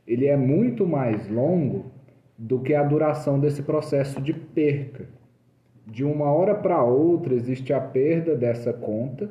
ele 0.05 0.27
é 0.27 0.37
muito 0.37 0.85
mais 0.85 1.29
longo 1.29 1.93
do 2.37 2.59
que 2.59 2.75
a 2.75 2.83
duração 2.83 3.39
desse 3.39 3.63
processo 3.63 4.21
de 4.21 4.33
perca. 4.33 5.07
De 5.87 6.05
uma 6.05 6.33
hora 6.33 6.57
para 6.57 6.83
outra 6.83 7.35
existe 7.35 7.73
a 7.73 7.81
perda 7.81 8.35
dessa 8.35 8.73
conta, 8.73 9.31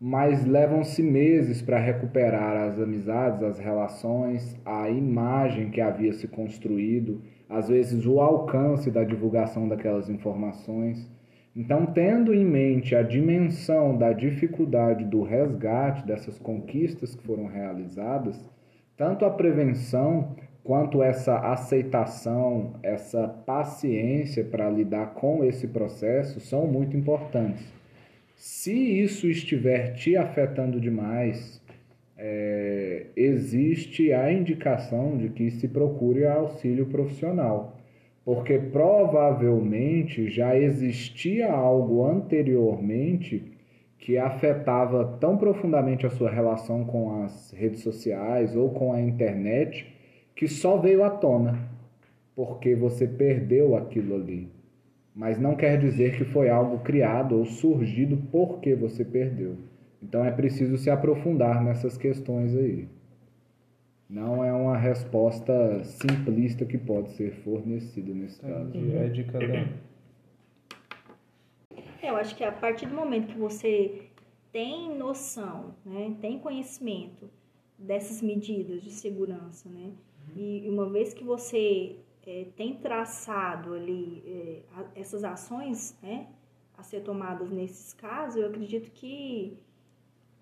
mas 0.00 0.44
levam-se 0.44 1.02
meses 1.02 1.60
para 1.60 1.80
recuperar 1.80 2.68
as 2.68 2.78
amizades, 2.78 3.42
as 3.42 3.58
relações, 3.58 4.56
a 4.64 4.88
imagem 4.88 5.70
que 5.70 5.80
havia 5.80 6.12
se 6.12 6.28
construído, 6.28 7.20
às 7.48 7.68
vezes 7.68 8.06
o 8.06 8.20
alcance 8.20 8.88
da 8.88 9.02
divulgação 9.02 9.68
daquelas 9.68 10.08
informações. 10.08 11.10
Então, 11.58 11.86
tendo 11.86 12.32
em 12.32 12.44
mente 12.44 12.94
a 12.94 13.02
dimensão 13.02 13.98
da 13.98 14.12
dificuldade 14.12 15.04
do 15.04 15.24
resgate 15.24 16.06
dessas 16.06 16.38
conquistas 16.38 17.16
que 17.16 17.26
foram 17.26 17.46
realizadas, 17.46 18.40
tanto 18.96 19.24
a 19.24 19.30
prevenção 19.30 20.36
quanto 20.62 21.02
essa 21.02 21.36
aceitação, 21.36 22.74
essa 22.80 23.26
paciência 23.26 24.44
para 24.44 24.70
lidar 24.70 25.14
com 25.14 25.42
esse 25.42 25.66
processo 25.66 26.38
são 26.38 26.64
muito 26.68 26.96
importantes. 26.96 27.66
Se 28.36 28.72
isso 28.72 29.26
estiver 29.26 29.94
te 29.94 30.16
afetando 30.16 30.80
demais, 30.80 31.60
é, 32.16 33.06
existe 33.16 34.12
a 34.12 34.32
indicação 34.32 35.16
de 35.16 35.28
que 35.28 35.50
se 35.50 35.66
procure 35.66 36.24
auxílio 36.24 36.86
profissional 36.86 37.77
porque 38.28 38.58
provavelmente 38.58 40.28
já 40.28 40.54
existia 40.54 41.50
algo 41.50 42.04
anteriormente 42.04 43.42
que 43.96 44.18
afetava 44.18 45.16
tão 45.18 45.38
profundamente 45.38 46.04
a 46.04 46.10
sua 46.10 46.30
relação 46.30 46.84
com 46.84 47.22
as 47.22 47.50
redes 47.52 47.80
sociais 47.80 48.54
ou 48.54 48.68
com 48.68 48.92
a 48.92 49.00
internet 49.00 49.86
que 50.36 50.46
só 50.46 50.76
veio 50.76 51.04
à 51.04 51.08
tona 51.08 51.70
porque 52.36 52.74
você 52.74 53.06
perdeu 53.06 53.74
aquilo 53.74 54.16
ali. 54.16 54.52
Mas 55.16 55.40
não 55.40 55.56
quer 55.56 55.78
dizer 55.78 56.18
que 56.18 56.24
foi 56.26 56.50
algo 56.50 56.80
criado 56.80 57.34
ou 57.34 57.46
surgido 57.46 58.18
porque 58.30 58.74
você 58.74 59.06
perdeu. 59.06 59.56
Então 60.02 60.22
é 60.22 60.30
preciso 60.30 60.76
se 60.76 60.90
aprofundar 60.90 61.64
nessas 61.64 61.96
questões 61.96 62.54
aí. 62.54 62.88
Não 64.08 64.42
é 64.42 64.50
uma 64.52 64.76
resposta 64.76 65.84
simplista 65.84 66.64
que 66.64 66.78
pode 66.78 67.10
ser 67.12 67.32
fornecida 67.42 68.14
nesse 68.14 68.40
caso. 68.40 68.72
É 68.74 69.08
de 69.08 69.24
cada. 69.24 69.68
Eu 72.02 72.16
acho 72.16 72.34
que 72.34 72.42
a 72.42 72.52
partir 72.52 72.86
do 72.86 72.94
momento 72.94 73.26
que 73.26 73.38
você 73.38 74.08
tem 74.50 74.96
noção, 74.96 75.74
né, 75.84 76.16
tem 76.20 76.38
conhecimento 76.38 77.28
dessas 77.78 78.22
medidas 78.22 78.82
de 78.82 78.90
segurança, 78.90 79.68
né, 79.68 79.92
e 80.34 80.66
uma 80.68 80.88
vez 80.88 81.12
que 81.12 81.22
você 81.22 81.96
é, 82.26 82.46
tem 82.56 82.76
traçado 82.76 83.74
ali 83.74 84.22
é, 84.26 84.62
essas 84.94 85.22
ações, 85.22 85.98
né, 86.02 86.28
a 86.76 86.82
ser 86.82 87.00
tomadas 87.02 87.50
nesses 87.50 87.92
casos, 87.92 88.40
eu 88.40 88.48
acredito 88.48 88.90
que 88.90 89.58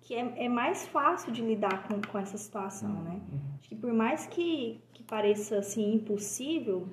que 0.07 0.15
é, 0.15 0.45
é 0.45 0.47
mais 0.47 0.87
fácil 0.87 1.33
de 1.33 1.41
lidar 1.41 1.85
com, 1.85 2.01
com 2.01 2.17
essa 2.17 2.37
situação, 2.37 3.03
né? 3.03 3.19
Acho 3.59 3.67
que 3.67 3.75
por 3.75 3.91
mais 3.91 4.25
que, 4.25 4.79
que 4.93 5.03
pareça 5.03 5.57
assim 5.57 5.95
impossível 5.95 6.87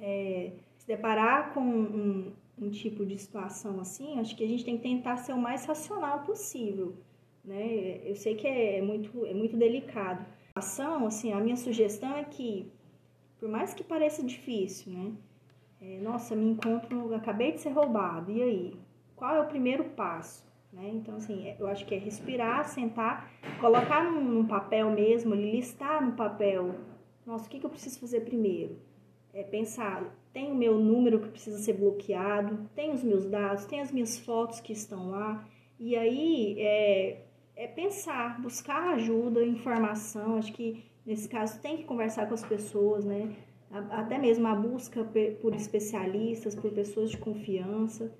é, 0.00 0.52
se 0.78 0.86
deparar 0.86 1.52
com 1.52 1.60
um, 1.60 2.32
um 2.58 2.70
tipo 2.70 3.04
de 3.04 3.18
situação 3.18 3.78
assim, 3.80 4.18
acho 4.18 4.34
que 4.34 4.42
a 4.42 4.48
gente 4.48 4.64
tem 4.64 4.78
que 4.78 4.82
tentar 4.82 5.18
ser 5.18 5.34
o 5.34 5.38
mais 5.38 5.66
racional 5.66 6.20
possível, 6.20 6.96
né? 7.44 8.00
Eu 8.02 8.16
sei 8.16 8.34
que 8.34 8.46
é, 8.46 8.78
é 8.78 8.82
muito 8.82 9.26
é 9.26 9.34
muito 9.34 9.54
delicado. 9.54 10.24
A 10.54 10.60
ação, 10.60 11.06
assim, 11.06 11.34
a 11.34 11.38
minha 11.38 11.56
sugestão 11.56 12.16
é 12.16 12.24
que 12.24 12.72
por 13.38 13.46
mais 13.46 13.74
que 13.74 13.84
pareça 13.84 14.22
difícil, 14.22 14.90
né? 14.90 15.12
É, 15.82 15.98
nossa, 15.98 16.34
me 16.34 16.46
encontro, 16.46 17.14
acabei 17.14 17.52
de 17.52 17.60
ser 17.60 17.72
roubado, 17.72 18.32
e 18.32 18.42
aí? 18.42 18.74
Qual 19.14 19.34
é 19.34 19.40
o 19.42 19.46
primeiro 19.46 19.84
passo? 19.84 20.46
Né? 20.72 20.90
Então, 20.94 21.16
assim, 21.16 21.46
é, 21.48 21.56
eu 21.58 21.66
acho 21.66 21.86
que 21.86 21.94
é 21.94 21.98
respirar, 21.98 22.68
sentar, 22.68 23.30
colocar 23.60 24.04
num, 24.04 24.22
num 24.22 24.46
papel 24.46 24.90
mesmo, 24.90 25.34
listar 25.34 26.04
no 26.04 26.12
papel, 26.12 26.74
nossa, 27.26 27.46
o 27.46 27.48
que, 27.48 27.58
que 27.58 27.66
eu 27.66 27.70
preciso 27.70 27.98
fazer 27.98 28.20
primeiro? 28.20 28.78
É 29.34 29.42
pensar, 29.42 30.16
tem 30.32 30.50
o 30.52 30.54
meu 30.54 30.78
número 30.78 31.20
que 31.20 31.28
precisa 31.28 31.58
ser 31.58 31.74
bloqueado, 31.74 32.70
tem 32.74 32.92
os 32.92 33.02
meus 33.02 33.26
dados, 33.26 33.64
tem 33.64 33.80
as 33.80 33.90
minhas 33.90 34.18
fotos 34.18 34.60
que 34.60 34.72
estão 34.72 35.10
lá, 35.10 35.46
e 35.78 35.96
aí 35.96 36.56
é, 36.58 37.24
é 37.56 37.66
pensar, 37.66 38.40
buscar 38.40 38.94
ajuda, 38.94 39.44
informação, 39.44 40.36
acho 40.36 40.52
que 40.52 40.84
nesse 41.04 41.28
caso 41.28 41.60
tem 41.60 41.78
que 41.78 41.84
conversar 41.84 42.26
com 42.28 42.34
as 42.34 42.44
pessoas, 42.44 43.04
né? 43.04 43.34
Até 43.90 44.16
mesmo 44.16 44.46
a 44.46 44.54
busca 44.54 45.04
por 45.42 45.54
especialistas, 45.54 46.54
por 46.54 46.70
pessoas 46.70 47.10
de 47.10 47.18
confiança, 47.18 48.14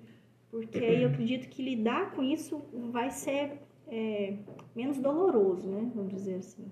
porque 0.49 0.79
aí 0.79 1.03
eu 1.03 1.09
acredito 1.09 1.49
que 1.49 1.61
lidar 1.61 2.11
com 2.11 2.23
isso 2.23 2.61
vai 2.91 3.11
ser 3.11 3.61
é, 3.87 4.33
menos 4.75 4.97
doloroso, 4.97 5.69
né? 5.69 5.91
Vamos 5.93 6.13
dizer 6.13 6.35
assim. 6.35 6.65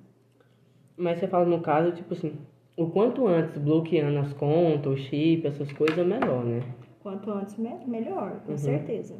Mas 0.97 1.19
você 1.19 1.27
fala 1.27 1.45
no 1.45 1.61
caso, 1.61 1.91
tipo 1.91 2.13
assim, 2.13 2.37
o 2.77 2.89
quanto 2.89 3.27
antes 3.27 3.57
bloqueando 3.57 4.19
as 4.19 4.33
contas, 4.33 4.91
o 4.91 4.97
chip, 4.97 5.45
essas 5.45 5.71
coisas, 5.73 5.97
é 5.97 6.03
melhor, 6.03 6.43
né? 6.45 6.61
Quanto 7.01 7.29
antes, 7.31 7.57
me 7.57 7.69
melhor, 7.85 8.41
com 8.45 8.53
uhum. 8.53 8.57
certeza. 8.57 9.15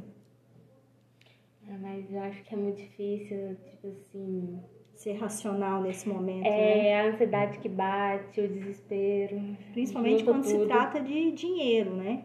É, 1.68 1.78
mas 1.78 2.12
eu 2.12 2.22
acho 2.22 2.44
que 2.44 2.54
é 2.54 2.58
muito 2.58 2.78
difícil, 2.78 3.56
tipo 3.56 3.88
assim. 3.88 4.60
Ser 4.94 5.14
racional 5.18 5.82
nesse 5.82 6.08
momento. 6.08 6.46
É, 6.46 6.84
né? 6.84 7.02
a 7.02 7.10
ansiedade 7.10 7.60
que 7.60 7.68
bate, 7.68 8.40
o 8.40 8.48
desespero. 8.48 9.42
Principalmente 9.74 10.24
quando 10.24 10.44
tudo. 10.44 10.62
se 10.62 10.66
trata 10.68 11.02
de 11.02 11.34
dinheiro, 11.34 11.94
né? 11.96 12.24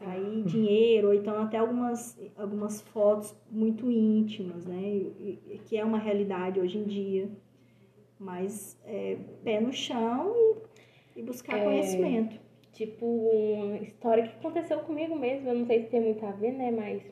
Aí 0.00 0.42
dinheiro, 0.44 1.08
ou 1.08 1.14
então 1.14 1.42
até 1.42 1.58
algumas, 1.58 2.18
algumas 2.36 2.80
fotos 2.82 3.34
muito 3.50 3.90
íntimas, 3.90 4.66
né? 4.66 4.80
Que 5.66 5.76
é 5.76 5.84
uma 5.84 5.98
realidade 5.98 6.60
hoje 6.60 6.78
em 6.78 6.84
dia. 6.84 7.30
Mas 8.18 8.78
é, 8.84 9.16
pé 9.44 9.60
no 9.60 9.72
chão 9.72 10.34
e, 11.16 11.20
E 11.20 11.22
buscar 11.22 11.60
É. 11.60 11.64
conhecimento. 11.64 12.40
Tipo, 12.72 13.06
uma 13.06 13.76
história 13.78 14.24
que 14.28 14.30
aconteceu 14.38 14.80
comigo 14.80 15.16
mesmo. 15.16 15.48
Eu 15.48 15.54
não 15.56 15.66
sei 15.66 15.82
se 15.82 15.88
tem 15.90 16.00
muito 16.00 16.24
a 16.24 16.32
ver, 16.32 16.52
né? 16.52 16.70
Mas 16.70 17.02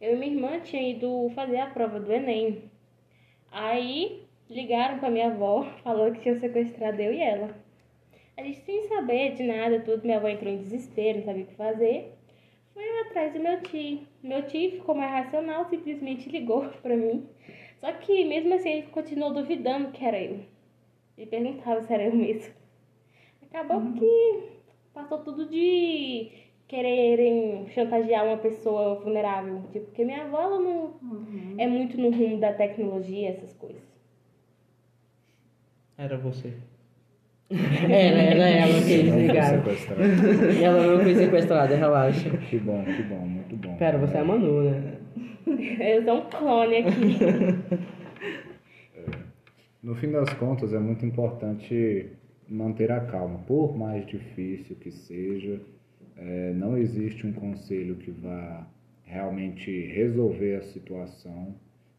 eu 0.00 0.14
e 0.14 0.16
minha 0.16 0.32
irmã 0.34 0.60
tinha 0.60 0.82
ido 0.90 1.30
fazer 1.34 1.58
a 1.58 1.70
prova 1.70 1.98
do 2.00 2.12
Enem. 2.12 2.70
Aí 3.50 4.28
ligaram 4.48 4.98
pra 4.98 5.10
minha 5.10 5.28
avó, 5.32 5.64
falando 5.84 6.14
que 6.14 6.22
tinham 6.22 6.38
sequestrado 6.38 7.00
eu 7.00 7.12
e 7.12 7.20
ela. 7.20 7.54
A 8.36 8.42
gente 8.42 8.60
sem 8.62 8.82
saber 8.88 9.34
de 9.34 9.42
nada, 9.44 9.80
tudo. 9.80 10.04
Minha 10.04 10.18
avó 10.18 10.28
entrou 10.28 10.52
em 10.52 10.58
desespero, 10.58 11.18
não 11.18 11.24
sabia 11.26 11.44
o 11.44 11.46
que 11.46 11.54
fazer. 11.56 12.17
Foi 12.78 13.00
atrás 13.00 13.32
do 13.32 13.40
meu 13.40 13.60
tio. 13.60 14.06
Meu 14.22 14.46
tio 14.46 14.70
ficou 14.70 14.94
mais 14.94 15.10
racional, 15.10 15.64
simplesmente 15.64 16.30
ligou 16.30 16.64
pra 16.80 16.96
mim. 16.96 17.28
Só 17.80 17.90
que 17.90 18.24
mesmo 18.24 18.54
assim 18.54 18.68
ele 18.68 18.86
continuou 18.86 19.32
duvidando 19.32 19.90
que 19.90 20.04
era 20.04 20.22
eu. 20.22 20.38
Ele 21.16 21.26
perguntava 21.26 21.82
se 21.82 21.92
era 21.92 22.04
eu 22.04 22.14
mesmo. 22.14 22.54
Acabou 23.42 23.80
que 23.94 24.42
passou 24.94 25.18
tudo 25.24 25.46
de 25.46 26.30
quererem 26.68 27.68
chantagear 27.70 28.24
uma 28.24 28.36
pessoa 28.36 28.94
vulnerável. 29.00 29.60
Tipo, 29.72 29.86
porque 29.86 30.04
minha 30.04 30.22
avó 30.22 30.40
ela 30.40 30.60
não 30.60 30.94
é 31.58 31.66
muito 31.66 32.00
no 32.00 32.10
rumo 32.10 32.38
da 32.38 32.52
tecnologia, 32.52 33.30
essas 33.30 33.54
coisas. 33.54 33.82
Era 35.96 36.16
você. 36.16 36.54
Era, 37.50 38.20
era 38.20 38.48
ela 38.48 38.82
que 38.82 38.92
eles 38.92 39.06
Não 39.06 39.12
foi 39.14 39.26
ligaram. 39.26 39.62
Ela 40.62 40.86
não 40.86 41.02
foi 41.02 41.14
sequestrada, 41.14 41.76
relaxa. 41.76 42.30
Que 42.30 42.58
bom, 42.58 42.84
que 42.84 43.02
bom, 43.04 43.26
muito 43.26 43.56
bom. 43.56 43.74
Pera, 43.76 43.96
você 43.98 44.16
é 44.16 44.20
a 44.20 44.24
Manu, 44.24 44.62
né? 44.64 44.98
Eu 45.80 46.04
sou 46.04 46.18
um 46.18 46.28
clone 46.28 46.76
aqui. 46.76 47.18
No 49.80 49.94
fim 49.94 50.10
das 50.10 50.32
contas, 50.34 50.72
é 50.74 50.78
muito 50.78 51.06
importante 51.06 52.06
manter 52.48 52.90
a 52.90 53.00
calma, 53.00 53.38
por 53.46 53.76
mais 53.78 54.04
difícil 54.06 54.74
que 54.76 54.90
seja. 54.90 55.60
é, 56.16 56.52
não 56.52 56.76
existe 56.76 57.24
um 57.26 57.32
conselho 57.32 57.94
que 57.96 58.10
vá 58.10 58.66
realmente 59.04 59.70
resolver 59.86 60.56
a 60.56 60.62
situação. 60.62 61.54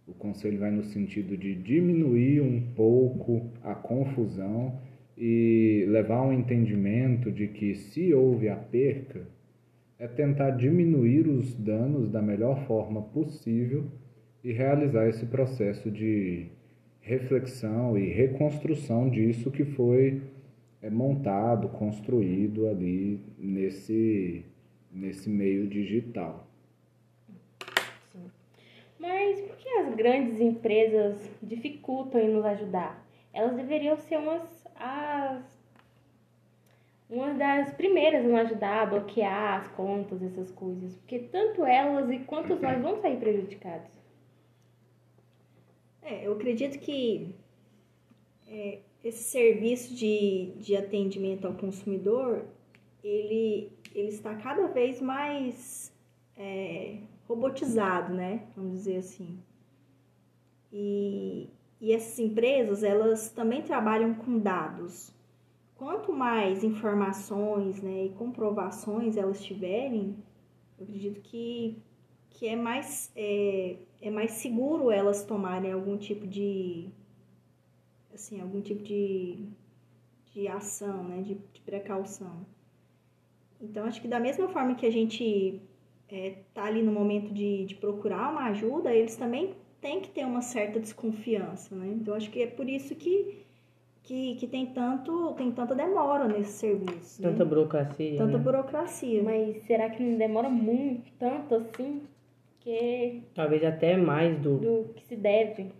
O 0.05 0.13
conselho 0.13 0.59
vai 0.59 0.69
no 0.71 0.83
sentido 0.83 1.37
de 1.37 1.55
diminuir 1.55 2.41
um 2.41 2.61
pouco 2.75 3.49
a 3.63 3.73
confusão 3.73 4.77
e 5.19 5.85
levar 5.89 6.21
um 6.21 6.31
entendimento 6.31 7.29
de 7.29 7.47
que 7.49 7.75
se 7.75 8.13
houve 8.13 8.47
a 8.47 8.55
perca, 8.55 9.27
é 9.99 10.07
tentar 10.07 10.51
diminuir 10.51 11.27
os 11.27 11.53
danos 11.53 12.09
da 12.09 12.21
melhor 12.21 12.65
forma 12.65 13.01
possível 13.01 13.83
e 14.41 14.53
realizar 14.53 15.09
esse 15.09 15.25
processo 15.25 15.91
de 15.91 16.47
reflexão 17.01 17.97
e 17.97 18.07
reconstrução 18.07 19.09
disso 19.09 19.51
que 19.51 19.65
foi 19.65 20.21
é, 20.81 20.89
montado, 20.89 21.67
construído 21.67 22.67
ali 22.67 23.19
nesse, 23.37 24.45
nesse 24.89 25.29
meio 25.29 25.67
digital. 25.67 26.47
Mas 28.97 29.41
por 29.41 29.57
que 29.57 29.67
as 29.67 29.95
grandes 29.95 30.39
empresas 30.39 31.29
dificultam 31.43 32.21
em 32.21 32.29
nos 32.29 32.45
ajudar? 32.45 33.05
Elas 33.33 33.55
deveriam 33.55 33.97
ser 33.97 34.17
umas 34.17 34.58
as 34.79 35.59
uma 37.09 37.33
das 37.33 37.73
primeiras 37.73 38.23
a 38.23 38.27
nos 38.27 38.39
ajudar 38.39 38.83
a 38.83 38.85
bloquear 38.85 39.61
as 39.61 39.67
contas, 39.69 40.21
essas 40.21 40.51
coisas. 40.51 40.95
Porque 40.97 41.19
tanto 41.19 41.65
elas 41.65 42.09
e 42.11 42.19
quanto 42.19 42.55
nós 42.55 42.79
vamos 42.79 43.01
sair 43.01 43.17
prejudicados. 43.17 43.91
É, 46.03 46.27
eu 46.27 46.33
acredito 46.33 46.77
que 46.77 47.35
é, 48.47 48.79
esse 49.03 49.23
serviço 49.23 49.95
de, 49.95 50.53
de 50.57 50.75
atendimento 50.75 51.47
ao 51.47 51.55
consumidor, 51.55 52.45
ele, 53.03 53.71
ele 53.93 54.09
está 54.09 54.35
cada 54.35 54.67
vez 54.67 55.01
mais 55.01 55.91
é, 56.37 56.97
robotizado, 57.27 58.13
né? 58.13 58.43
Vamos 58.55 58.73
dizer 58.73 58.97
assim. 58.97 59.39
E, 60.71 61.49
e 61.81 61.93
essas 61.93 62.19
empresas, 62.19 62.83
elas 62.83 63.29
também 63.29 63.61
trabalham 63.61 64.13
com 64.13 64.37
dados. 64.37 65.13
Quanto 65.75 66.11
mais 66.11 66.63
informações 66.63 67.81
né, 67.81 68.05
e 68.05 68.09
comprovações 68.09 69.15
elas 69.15 69.41
tiverem, 69.43 70.15
eu 70.77 70.83
acredito 70.83 71.21
que, 71.21 71.77
que 72.29 72.47
é, 72.47 72.55
mais, 72.55 73.11
é, 73.15 73.77
é 74.01 74.09
mais 74.09 74.31
seguro 74.31 74.91
elas 74.91 75.23
tomarem 75.23 75.71
algum 75.71 75.97
tipo 75.97 76.27
de 76.27 76.89
assim, 78.13 78.41
algum 78.41 78.59
tipo 78.61 78.83
de, 78.83 79.45
de 80.33 80.47
ação, 80.47 81.03
né, 81.03 81.21
de, 81.21 81.35
de 81.53 81.61
precaução. 81.61 82.45
Então, 83.61 83.85
acho 83.85 84.01
que 84.01 84.07
da 84.07 84.19
mesma 84.19 84.49
forma 84.49 84.75
que 84.75 84.85
a 84.85 84.91
gente 84.91 85.61
está 86.09 86.65
ali 86.65 86.81
no 86.81 86.91
momento 86.91 87.33
de, 87.33 87.65
de 87.65 87.75
procurar 87.75 88.31
uma 88.31 88.45
ajuda, 88.45 88.93
eles 88.93 89.15
também 89.15 89.55
têm 89.81 90.01
que 90.01 90.09
ter 90.09 90.25
uma 90.25 90.41
certa 90.41 90.79
desconfiança, 90.79 91.75
né? 91.75 91.87
Então, 91.95 92.13
acho 92.13 92.29
que 92.29 92.41
é 92.41 92.47
por 92.47 92.67
isso 92.67 92.95
que, 92.95 93.45
que, 94.03 94.35
que 94.35 94.47
tem, 94.47 94.67
tanto, 94.67 95.33
tem 95.33 95.51
tanta 95.51 95.73
demora 95.73 96.27
nesse 96.27 96.51
serviço. 96.53 97.21
Tanta 97.21 97.43
né? 97.43 97.49
burocracia. 97.49 98.17
Tanta 98.17 98.37
né? 98.37 98.43
burocracia. 98.43 99.23
Mas 99.23 99.63
será 99.63 99.89
que 99.89 100.03
não 100.03 100.17
demora 100.17 100.49
muito, 100.49 101.11
tanto 101.17 101.55
assim? 101.55 102.01
Que 102.59 103.23
Talvez 103.33 103.63
até 103.63 103.95
mais 103.95 104.37
do. 104.39 104.57
do 104.57 104.93
que 104.93 105.05
se 105.05 105.15
deve? 105.15 105.71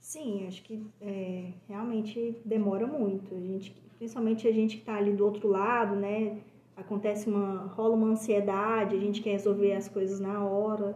Sim, 0.00 0.46
acho 0.48 0.62
que 0.62 0.84
é, 1.00 1.52
realmente 1.68 2.36
demora 2.44 2.86
muito. 2.86 3.34
A 3.34 3.40
gente, 3.40 3.74
principalmente 3.96 4.48
a 4.48 4.52
gente 4.52 4.76
que 4.76 4.82
está 4.82 4.96
ali 4.96 5.12
do 5.12 5.24
outro 5.24 5.48
lado, 5.48 5.94
né? 5.94 6.38
Acontece 6.76 7.28
uma. 7.28 7.66
rola 7.68 7.94
uma 7.94 8.08
ansiedade, 8.08 8.96
a 8.96 8.98
gente 8.98 9.22
quer 9.22 9.30
resolver 9.30 9.74
as 9.74 9.88
coisas 9.88 10.18
na 10.18 10.44
hora. 10.44 10.94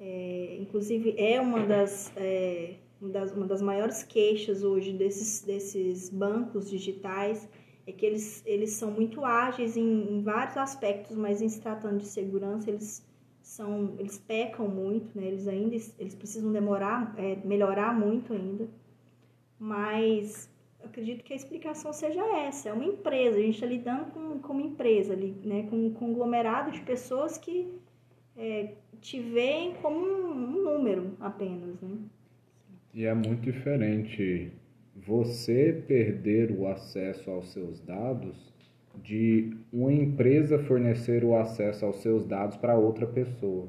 É, 0.00 0.56
inclusive, 0.60 1.14
é 1.18 1.40
uma 1.40 1.66
das, 1.66 2.12
é, 2.16 2.74
das, 3.00 3.32
uma 3.32 3.46
das 3.46 3.60
maiores 3.60 4.02
queixas 4.02 4.62
hoje 4.62 4.92
desses, 4.92 5.42
desses 5.42 6.08
bancos 6.08 6.70
digitais, 6.70 7.48
é 7.86 7.92
que 7.92 8.04
eles, 8.04 8.42
eles 8.46 8.72
são 8.72 8.90
muito 8.90 9.24
ágeis 9.24 9.76
em, 9.76 10.12
em 10.12 10.22
vários 10.22 10.56
aspectos, 10.56 11.16
mas 11.16 11.40
em 11.40 11.48
se 11.48 11.60
tratando 11.60 11.98
de 11.98 12.06
segurança, 12.06 12.70
eles 12.70 13.06
são 13.48 13.94
eles 13.98 14.18
pecam 14.18 14.68
muito, 14.68 15.18
né? 15.18 15.26
Eles 15.26 15.48
ainda 15.48 15.74
eles 15.98 16.14
precisam 16.14 16.52
demorar, 16.52 17.14
é, 17.16 17.36
melhorar 17.44 17.98
muito 17.98 18.34
ainda. 18.34 18.68
Mas 19.58 20.50
acredito 20.84 21.24
que 21.24 21.32
a 21.32 21.36
explicação 21.36 21.92
seja 21.92 22.22
essa. 22.36 22.68
É 22.68 22.72
uma 22.74 22.84
empresa, 22.84 23.38
a 23.38 23.40
gente 23.40 23.54
está 23.54 23.66
lidando 23.66 24.10
com, 24.12 24.38
com 24.38 24.52
uma 24.52 24.62
empresa 24.62 25.16
né? 25.16 25.66
Com 25.70 25.86
um 25.86 25.92
conglomerado 25.94 26.70
de 26.70 26.82
pessoas 26.82 27.38
que 27.38 27.72
é, 28.36 28.74
te 29.00 29.20
veem 29.20 29.74
como 29.74 29.98
um, 29.98 30.62
número 30.62 31.12
apenas, 31.20 31.80
né? 31.80 31.98
E 32.94 33.04
é 33.04 33.14
muito 33.14 33.42
diferente 33.42 34.52
você 34.94 35.84
perder 35.86 36.50
o 36.50 36.66
acesso 36.66 37.30
aos 37.30 37.52
seus 37.52 37.80
dados 37.80 38.52
de 39.02 39.56
uma 39.72 39.92
empresa 39.92 40.58
fornecer 40.58 41.24
o 41.24 41.36
acesso 41.36 41.84
aos 41.84 42.02
seus 42.02 42.26
dados 42.26 42.56
para 42.56 42.76
outra 42.76 43.06
pessoa. 43.06 43.68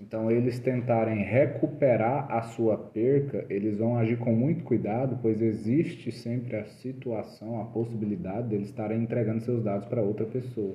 Então, 0.00 0.30
eles 0.30 0.58
tentarem 0.58 1.22
recuperar 1.22 2.30
a 2.30 2.42
sua 2.42 2.76
perca, 2.76 3.46
eles 3.48 3.78
vão 3.78 3.96
agir 3.96 4.18
com 4.18 4.32
muito 4.32 4.64
cuidado, 4.64 5.18
pois 5.22 5.40
existe 5.40 6.10
sempre 6.10 6.56
a 6.56 6.64
situação, 6.64 7.60
a 7.60 7.64
possibilidade 7.66 8.48
deles 8.48 8.68
estarem 8.68 9.02
entregando 9.02 9.42
seus 9.42 9.62
dados 9.62 9.86
para 9.86 10.02
outra 10.02 10.26
pessoa. 10.26 10.74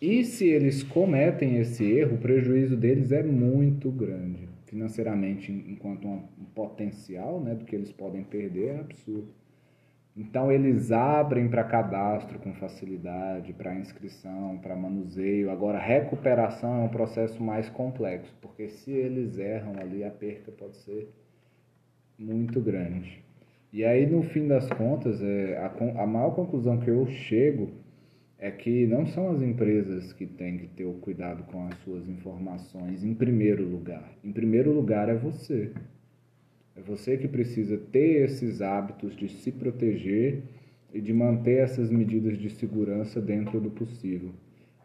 E 0.00 0.24
se 0.24 0.46
eles 0.46 0.82
cometem 0.82 1.56
esse 1.58 1.84
erro, 1.84 2.16
o 2.16 2.20
prejuízo 2.20 2.76
deles 2.76 3.12
é 3.12 3.22
muito 3.22 3.90
grande. 3.90 4.48
Financeiramente, 4.66 5.52
enquanto 5.52 6.06
um 6.06 6.20
potencial 6.54 7.40
né, 7.40 7.54
do 7.54 7.64
que 7.64 7.76
eles 7.76 7.92
podem 7.92 8.24
perder, 8.24 8.68
é 8.68 8.80
absurdo. 8.80 9.28
Então 10.16 10.52
eles 10.52 10.92
abrem 10.92 11.48
para 11.48 11.64
cadastro 11.64 12.38
com 12.38 12.52
facilidade, 12.54 13.52
para 13.52 13.74
inscrição, 13.74 14.58
para 14.58 14.76
manuseio. 14.76 15.50
Agora 15.50 15.78
recuperação 15.78 16.82
é 16.82 16.84
um 16.84 16.88
processo 16.88 17.42
mais 17.42 17.68
complexo, 17.68 18.32
porque 18.40 18.68
se 18.68 18.92
eles 18.92 19.38
erram 19.38 19.74
ali 19.80 20.04
a 20.04 20.10
perca 20.10 20.52
pode 20.52 20.76
ser 20.76 21.08
muito 22.16 22.60
grande. 22.60 23.24
E 23.72 23.84
aí 23.84 24.06
no 24.06 24.22
fim 24.22 24.46
das 24.46 24.68
contas, 24.70 25.20
é, 25.20 25.58
a, 25.58 26.02
a 26.02 26.06
maior 26.06 26.30
conclusão 26.30 26.78
que 26.78 26.88
eu 26.88 27.04
chego 27.06 27.70
é 28.44 28.50
que 28.50 28.86
não 28.86 29.06
são 29.06 29.30
as 29.30 29.40
empresas 29.40 30.12
que 30.12 30.26
têm 30.26 30.58
que 30.58 30.66
ter 30.66 30.84
o 30.84 30.92
cuidado 30.92 31.44
com 31.44 31.66
as 31.66 31.74
suas 31.78 32.06
informações 32.06 33.02
em 33.02 33.14
primeiro 33.14 33.66
lugar. 33.66 34.12
Em 34.22 34.32
primeiro 34.32 34.70
lugar 34.70 35.08
é 35.08 35.14
você. 35.14 35.72
É 36.76 36.82
você 36.82 37.16
que 37.16 37.26
precisa 37.26 37.78
ter 37.78 38.22
esses 38.22 38.60
hábitos 38.60 39.16
de 39.16 39.30
se 39.30 39.50
proteger 39.50 40.42
e 40.92 41.00
de 41.00 41.10
manter 41.10 41.62
essas 41.62 41.90
medidas 41.90 42.36
de 42.36 42.50
segurança 42.50 43.18
dentro 43.18 43.58
do 43.58 43.70
possível. 43.70 44.32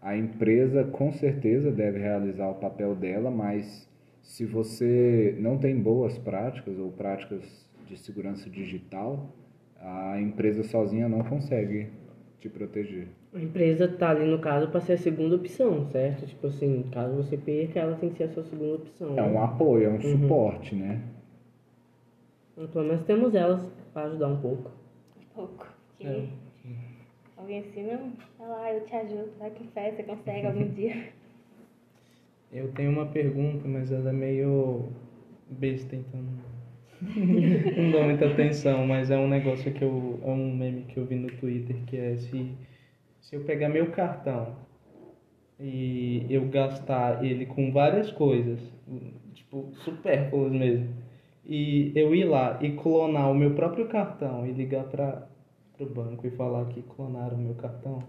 A 0.01 0.15
empresa 0.15 0.85
com 0.85 1.11
certeza 1.11 1.69
deve 1.69 1.99
realizar 1.99 2.47
o 2.47 2.55
papel 2.61 2.95
dela, 2.95 3.29
mas 3.29 3.89
se 4.21 4.45
você 4.45 5.35
não 5.37 5.57
tem 5.57 5.75
boas 5.75 6.17
práticas 6.17 6.79
ou 6.79 6.93
práticas 6.93 7.43
de 7.89 7.97
segurança 7.97 8.49
digital, 8.49 9.35
a 9.81 10.17
empresa 10.21 10.63
sozinha 10.63 11.09
não 11.09 11.25
consegue 11.25 11.89
te 12.39 12.49
proteger. 12.49 13.07
A 13.33 13.39
empresa 13.39 13.87
tá 13.87 14.09
ali 14.11 14.25
no 14.25 14.39
caso 14.39 14.69
para 14.69 14.79
ser 14.81 14.93
a 14.93 14.97
segunda 14.97 15.35
opção, 15.35 15.85
certo? 15.91 16.25
Tipo 16.25 16.47
assim, 16.47 16.83
caso 16.91 17.15
você 17.15 17.37
perca, 17.37 17.79
ela 17.79 17.95
tem 17.97 18.09
que 18.09 18.17
ser 18.17 18.23
a 18.25 18.29
sua 18.29 18.43
segunda 18.43 18.75
opção. 18.75 19.17
É 19.17 19.23
um 19.23 19.43
apoio, 19.43 19.89
é 19.89 19.89
um 19.89 20.01
suporte, 20.01 20.75
né? 20.75 21.01
Então, 22.53 22.67
Pelo 22.67 22.85
menos 22.85 23.03
temos 23.05 23.35
elas 23.35 23.61
para 23.93 24.07
ajudar 24.07 24.27
um 24.27 24.41
pouco. 24.41 24.71
Pouco. 25.35 25.67
Que 25.97 26.07
É. 26.07 26.27
Alguém 27.37 27.59
ensina, 27.59 28.01
vai 28.37 28.47
lá, 28.47 28.73
eu 28.73 28.85
te 28.85 28.95
ajudo, 28.95 29.31
vai 29.39 29.49
com 29.51 29.63
fé, 29.65 29.91
você 29.91 30.03
consegue 30.03 30.47
algum 30.47 30.67
dia. 30.73 31.07
Eu 32.51 32.71
tenho 32.73 32.91
uma 32.91 33.05
pergunta, 33.05 33.67
mas 33.67 33.91
ela 33.91 34.09
é 34.09 34.13
meio 34.13 34.89
besta, 35.49 35.95
então 35.95 36.21
não 37.01 37.91
dou 37.91 38.03
muita 38.03 38.27
atenção, 38.27 38.85
mas 38.85 39.09
é 39.09 39.17
um 39.17 39.27
negócio 39.27 39.71
que 39.73 39.83
eu. 39.83 40.19
É 40.23 40.29
um 40.29 40.55
meme 40.55 40.83
que 40.83 40.97
eu 40.97 41.05
vi 41.05 41.15
no 41.15 41.29
Twitter 41.31 41.75
que 41.87 41.97
é 41.97 42.15
se, 42.17 42.51
se 43.21 43.35
eu 43.35 43.41
pegar 43.43 43.69
meu 43.69 43.87
cartão 43.91 44.55
e 45.59 46.25
eu 46.29 46.45
gastar 46.47 47.23
ele 47.23 47.45
com 47.45 47.71
várias 47.71 48.11
coisas, 48.11 48.59
tipo, 49.33 49.69
supérfluas 49.83 50.51
mesmo, 50.51 50.87
e 51.45 51.91
eu 51.95 52.13
ir 52.15 52.25
lá 52.25 52.57
e 52.61 52.71
clonar 52.71 53.29
o 53.31 53.35
meu 53.35 53.51
próprio 53.51 53.87
cartão 53.87 54.45
e 54.45 54.51
ligar 54.51 54.85
para 54.85 55.27
o 55.79 55.85
banco 55.85 56.25
e 56.27 56.31
falar 56.31 56.65
que 56.65 56.81
clonaram 56.81 57.35
o 57.37 57.41
meu 57.41 57.55
cartão. 57.55 58.03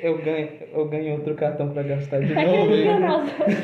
Eu 0.00 0.22
ganho, 0.22 0.48
eu 0.72 0.88
ganho 0.88 1.14
outro 1.14 1.34
cartão 1.34 1.70
para 1.72 1.82
gastar 1.82 2.20
de 2.20 2.32
novo. 2.34 2.72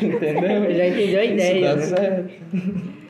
Entendeu? 0.02 0.74
Já 0.74 0.88
entendeu 0.88 1.20
a 1.20 1.24
Isso 1.24 1.34
ideia, 1.34 1.60
dá 1.60 1.76
né? 1.76 1.82
certo. 1.82 3.04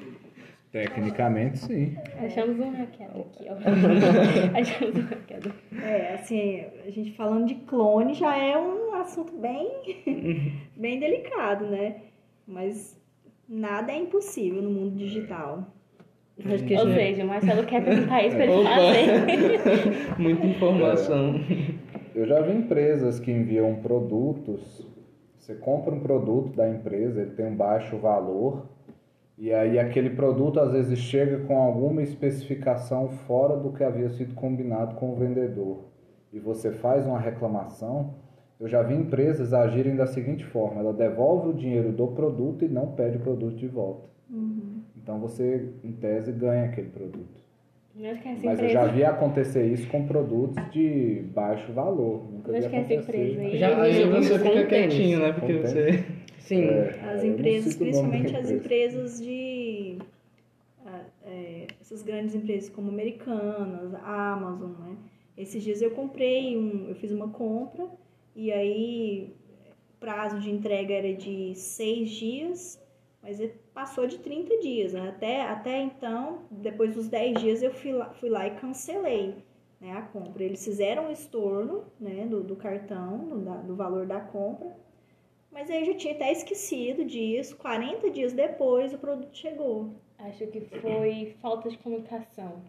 Tecnicamente, 0.75 1.59
sim. 1.59 1.97
Achamos 2.19 2.59
um 2.59 2.73
hackeado 2.73 3.21
aqui, 3.21 3.47
ó. 3.49 3.55
Achamos 4.59 4.97
um 4.97 5.03
hackeado. 5.07 5.53
É, 5.81 6.15
assim, 6.15 6.65
a 6.85 6.91
gente 6.91 7.13
falando 7.13 7.47
de 7.47 7.55
clone 7.55 8.13
já 8.13 8.37
é 8.37 8.59
um 8.59 8.93
assunto 8.95 9.33
bem, 9.39 9.71
bem 10.77 10.99
delicado, 10.99 11.65
né? 11.67 11.99
Mas 12.45 13.01
nada 13.49 13.93
é 13.93 13.99
impossível 13.99 14.61
no 14.63 14.71
mundo 14.71 14.97
digital. 14.97 15.65
Acho 16.45 16.65
que 16.65 16.75
Ou 16.77 16.89
é- 16.89 16.95
seja, 16.95 17.23
o 17.23 17.29
Marcelo 17.29 17.65
quer 17.67 17.85
perguntar 17.85 18.27
isso 18.27 18.35
pra 18.35 18.45
ele 18.51 19.59
fazer. 19.59 20.19
Muita 20.19 20.45
informação. 20.45 21.35
Eu 22.17 22.27
já 22.27 22.41
vi 22.41 22.53
empresas 22.53 23.21
que 23.21 23.31
enviam 23.31 23.77
produtos. 23.77 24.85
Você 25.39 25.55
compra 25.55 25.95
um 25.95 26.01
produto 26.01 26.57
da 26.57 26.69
empresa, 26.69 27.23
ele 27.23 27.31
tem 27.31 27.47
um 27.47 27.55
baixo 27.55 27.97
valor, 27.99 28.67
e 29.37 29.53
aí 29.53 29.79
aquele 29.79 30.11
produto 30.11 30.61
às 30.61 30.73
vezes 30.73 30.99
chega 30.99 31.39
com 31.45 31.59
alguma 31.59 32.03
especificação 32.03 33.09
fora 33.09 33.57
do 33.57 33.73
que 33.73 33.83
havia 33.83 34.09
sido 34.11 34.35
combinado 34.35 34.95
com 34.97 35.11
o 35.13 35.17
vendedor. 35.17 35.85
E 36.33 36.39
você 36.39 36.71
faz 36.73 37.07
uma 37.07 37.19
reclamação. 37.19 38.15
Eu 38.61 38.69
já 38.69 38.83
vi 38.83 38.95
empresas 38.95 39.53
agirem 39.53 39.97
da 39.97 40.07
seguinte 40.07 40.45
forma: 40.45 40.81
ela 40.81 40.93
devolve 40.93 41.49
o 41.49 41.53
dinheiro 41.53 41.93
do 41.93 42.09
produto 42.09 42.65
e 42.65 42.69
não 42.69 42.89
pede 42.89 43.17
o 43.19 43.21
produto 43.21 43.57
de 43.57 43.67
volta. 43.69 44.09
Então 44.97 45.19
você, 45.21 45.69
em 45.85 45.93
tese, 45.93 46.33
ganha 46.33 46.65
aquele 46.65 46.89
produto. 46.89 47.45
Eu 47.97 48.13
Mas 48.25 48.45
eu 48.45 48.53
empresa. 48.53 48.69
já 48.73 48.87
vi 48.87 49.05
acontecer 49.05 49.67
isso 49.67 49.87
com 49.89 50.05
produtos 50.05 50.57
de 50.73 51.23
baixo 51.33 51.73
valor. 51.73 52.25
Nunca 52.33 52.49
Eu 52.51 52.53
vi 52.55 52.59
acho 52.59 52.71
que 52.71 52.77
essa 52.77 52.93
acontecer. 52.95 53.17
empresa 53.33 53.41
aí. 53.43 53.59
Já- 53.59 53.83
Aí 53.83 54.03
eu 54.03 54.11
você 54.11 54.39
fica 54.39 54.65
quietinho, 54.67 55.19
né? 55.21 55.33
Porque 55.33 55.53
você. 55.59 56.05
Sim. 56.47 56.65
É, 56.65 57.01
As 57.13 57.25
empresas, 57.25 57.77
principalmente 57.77 58.37
as 58.37 58.51
empresa. 58.51 58.55
empresas 58.55 59.21
de. 59.21 59.99
é, 61.25 61.67
essas 61.81 62.03
grandes 62.03 62.35
empresas 62.35 62.69
como 62.71 62.89
Americanas, 62.91 63.95
Amazon, 64.03 64.73
né? 64.79 64.97
Esses 65.37 65.63
dias 65.63 65.83
eu 65.83 65.91
comprei 65.91 66.57
um. 66.57 66.89
Eu 66.89 66.95
fiz 66.95 67.11
uma 67.11 67.29
compra 67.29 67.89
e 68.37 68.53
aí 68.53 69.35
o 69.95 69.99
prazo 69.99 70.39
de 70.41 70.51
entrega 70.51 70.95
era 70.95 71.15
de 71.15 71.55
seis 71.55 72.11
dias, 72.11 72.81
mas 73.23 73.41
ele 73.41 73.55
passou 73.73 74.07
de 74.07 74.19
30 74.19 74.59
dias, 74.61 74.93
né? 74.93 75.09
Até, 75.09 75.43
até 75.43 75.81
então, 75.83 76.41
depois 76.51 76.95
dos 76.95 77.09
10 77.09 77.41
dias, 77.41 77.63
eu 77.63 77.73
fui 77.73 77.93
lá, 77.93 78.11
fui 78.11 78.29
lá 78.29 78.47
e 78.47 78.53
cancelei 78.57 79.35
né, 79.81 79.93
a 79.93 80.03
compra. 80.03 80.45
Eles 80.45 80.63
fizeram 80.65 81.09
o 81.09 81.11
estorno 81.11 81.85
né, 81.99 82.27
do, 82.27 82.43
do 82.43 82.55
cartão, 82.55 83.19
do, 83.27 83.39
da- 83.41 83.57
do 83.63 83.75
valor 83.75 84.07
da 84.07 84.21
compra, 84.21 84.77
mas 85.55 85.71
aí 85.71 85.81
eu 85.81 85.87
já 85.87 85.95
tinha 85.95 86.15
até 86.15 86.33
esquecido 86.33 87.05
disso. 87.05 87.57
40 87.57 88.11
dias 88.11 88.33
depois 88.33 88.93
o 88.93 88.99
produto 88.99 89.35
chegou. 89.35 89.95
Acho 90.19 90.47
que 90.49 90.61
foi 90.61 91.35
falta 91.41 91.71
de 91.71 91.79
comunicação. 91.79 92.61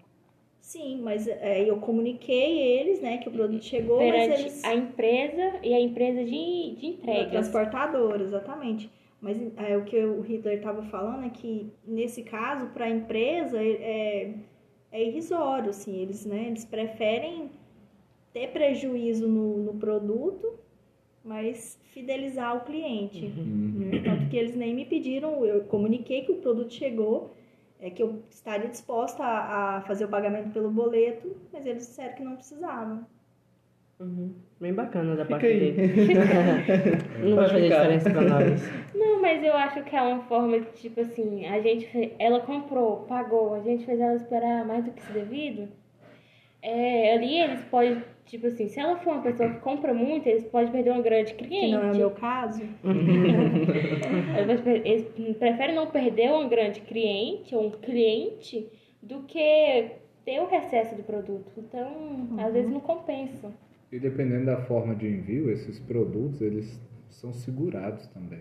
Sim, 0.61 1.01
mas 1.01 1.27
é, 1.27 1.63
eu 1.69 1.77
comuniquei 1.77 2.59
eles, 2.59 2.99
né, 2.99 3.17
que 3.19 3.29
o 3.29 3.31
produto 3.31 3.63
chegou, 3.63 3.97
mas 3.97 4.11
Perante 4.11 4.41
eles... 4.41 4.63
a 4.63 4.73
empresa 4.73 5.59
e 5.61 5.73
a 5.73 5.79
empresa 5.79 6.23
de, 6.23 6.75
de 6.75 6.81
Da 6.81 6.87
entregas. 6.87 7.31
transportadora, 7.31 8.23
exatamente. 8.23 8.89
Mas 9.21 9.37
é, 9.57 9.77
o 9.77 9.83
que 9.83 9.97
o 9.97 10.21
Hitler 10.21 10.57
estava 10.57 10.83
falando 10.83 11.25
é 11.25 11.29
que, 11.29 11.71
nesse 11.85 12.23
caso, 12.23 12.67
para 12.67 12.85
a 12.85 12.89
empresa, 12.89 13.63
é, 13.63 14.33
é 14.91 15.03
irrisório, 15.03 15.69
assim, 15.69 16.01
eles, 16.01 16.25
né, 16.25 16.45
eles 16.47 16.65
preferem 16.65 17.49
ter 18.33 18.47
prejuízo 18.49 19.27
no, 19.27 19.57
no 19.57 19.73
produto, 19.75 20.59
mas 21.25 21.79
fidelizar 21.91 22.55
o 22.55 22.61
cliente. 22.61 23.25
Uhum. 23.25 23.89
né? 23.91 24.01
Tanto 24.03 24.29
que 24.29 24.37
eles 24.37 24.55
nem 24.55 24.73
me 24.73 24.85
pediram, 24.85 25.43
eu 25.43 25.63
comuniquei 25.63 26.23
que 26.23 26.31
o 26.31 26.37
produto 26.37 26.71
chegou, 26.71 27.35
é 27.79 27.89
que 27.89 28.01
eu 28.01 28.23
estaria 28.29 28.69
disposta 28.69 29.23
a, 29.23 29.77
a 29.77 29.81
fazer 29.81 30.05
o 30.05 30.09
pagamento 30.09 30.51
pelo 30.51 30.69
boleto, 30.69 31.35
mas 31.51 31.65
eles 31.65 31.87
disseram 31.87 32.13
que 32.13 32.23
não 32.23 32.35
precisavam. 32.35 33.05
Uhum. 33.99 34.33
Bem 34.59 34.73
bacana 34.73 35.15
da 35.15 35.23
Fica 35.23 35.39
parte 35.39 35.47
aí. 35.47 35.71
dele. 35.71 36.13
Não 37.23 37.35
vai 37.37 37.47
fazer 37.47 37.69
diferença 37.69 38.09
pra 38.09 38.21
nós. 38.21 38.61
Não, 38.93 39.21
mas 39.21 39.41
eu 39.41 39.53
acho 39.53 39.83
que 39.83 39.95
é 39.95 40.01
uma 40.01 40.21
forma 40.23 40.59
de, 40.59 40.65
tipo 40.73 40.99
assim, 40.99 41.45
a 41.45 41.61
gente, 41.61 42.13
ela 42.19 42.41
comprou, 42.41 43.05
pagou, 43.05 43.53
a 43.53 43.61
gente 43.61 43.85
fez 43.85 43.99
ela 43.99 44.15
esperar 44.15 44.65
mais 44.65 44.83
do 44.83 44.91
que 44.91 45.01
se 45.01 45.13
devido. 45.13 45.69
É, 46.67 47.13
ali 47.13 47.39
eles 47.39 47.63
podem, 47.65 48.01
tipo 48.25 48.47
assim, 48.47 48.67
se 48.67 48.79
ela 48.79 48.95
for 48.97 49.13
uma 49.13 49.21
pessoa 49.21 49.49
que 49.51 49.59
compra 49.59 49.93
muito, 49.93 50.27
eles 50.27 50.45
podem 50.45 50.71
perder 50.71 50.89
uma 50.91 51.01
grande 51.03 51.35
cliente. 51.35 51.65
Que 51.67 51.71
não 51.73 51.83
é 51.83 51.91
o 51.91 51.95
meu 51.95 52.09
caso. 52.11 52.63
Eles 54.39 54.61
pre- 54.61 54.81
Eles 54.83 55.37
preferem 55.37 55.75
não 55.75 55.87
perder 55.87 56.31
uma 56.31 56.47
grande 56.47 56.81
cliente 56.81 57.55
ou 57.55 57.67
um 57.67 57.71
cliente 57.71 58.67
do 59.01 59.19
que 59.23 59.91
ter 60.25 60.39
o 60.41 60.47
recesso 60.47 60.95
do 60.95 61.03
produto. 61.03 61.51
Então, 61.57 62.29
às 62.39 62.51
vezes 62.53 62.71
não 62.71 62.79
compensa. 62.79 63.51
E 63.91 63.99
dependendo 63.99 64.45
da 64.47 64.57
forma 64.57 64.95
de 64.95 65.07
envio, 65.07 65.51
esses 65.51 65.79
produtos 65.79 66.41
eles 66.41 66.81
são 67.09 67.31
segurados 67.31 68.07
também. 68.07 68.39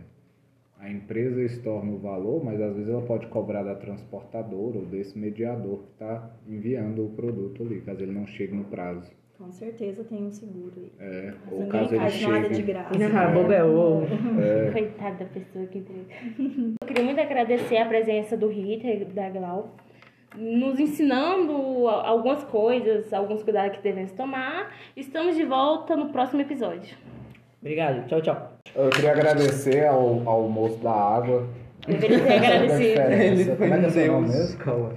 A 0.84 0.90
empresa 0.90 1.42
estorna 1.42 1.92
o 1.92 1.96
valor, 1.96 2.44
mas 2.44 2.60
às 2.60 2.74
vezes 2.74 2.90
ela 2.90 3.00
pode 3.00 3.26
cobrar 3.28 3.62
da 3.62 3.74
transportadora 3.74 4.80
ou 4.80 4.84
desse 4.84 5.18
mediador 5.18 5.78
que 5.78 5.92
está 5.92 6.30
enviando 6.46 7.06
o 7.06 7.08
produto 7.08 7.62
ali, 7.62 7.80
caso 7.80 8.02
ele 8.02 8.12
não 8.12 8.26
chegue 8.26 8.54
no 8.54 8.64
prazo. 8.64 9.10
Com 9.38 9.50
certeza 9.50 10.04
tem 10.04 10.26
um 10.26 10.30
seguro 10.30 10.74
aí. 10.76 10.92
É, 10.98 11.32
Mas 11.46 11.52
ou 11.52 11.66
caso 11.68 11.94
ele 11.94 12.00
faz 12.00 12.20
nada 12.20 12.48
de 12.50 12.54
chegue. 12.56 12.72
graça. 12.72 13.18
Ah, 13.18 13.28
bobo 13.32 13.52
é 13.52 13.64
ovo. 13.64 14.06
Coitada 14.74 15.24
da 15.24 15.24
pessoa 15.24 15.64
que 15.64 15.78
entrega. 15.78 16.04
Eu 16.82 16.86
queria 16.86 17.04
muito 17.04 17.20
agradecer 17.20 17.78
a 17.78 17.86
presença 17.86 18.36
do 18.36 18.48
Rita 18.48 18.86
e 18.86 19.06
da 19.06 19.30
Glau, 19.30 19.74
nos 20.36 20.78
ensinando 20.78 21.88
algumas 21.88 22.44
coisas, 22.44 23.10
alguns 23.10 23.42
cuidados 23.42 23.78
que 23.78 23.82
devemos 23.82 24.12
tomar. 24.12 24.70
Estamos 24.94 25.34
de 25.34 25.46
volta 25.46 25.96
no 25.96 26.10
próximo 26.10 26.42
episódio. 26.42 26.94
Obrigado. 27.64 28.06
Tchau, 28.06 28.20
tchau. 28.20 28.52
Eu 28.76 28.90
queria 28.90 29.12
agradecer 29.12 29.86
ao, 29.86 30.20
ao 30.28 30.42
moço 30.50 30.76
da 30.82 30.90
água. 30.92 31.46
Deveria 31.88 32.18
ter 32.20 32.24
Sabe 32.28 32.34
a 32.34 32.36
agradecido. 32.48 32.78
diferença? 32.90 33.24
Ele 33.24 33.56
Como 33.56 33.74
é 33.74 33.78
que 33.78 33.86
é 33.86 33.90
seu 33.90 34.12
nome 34.12 34.28
mesmo? 34.28 34.58
Calma. 34.58 34.92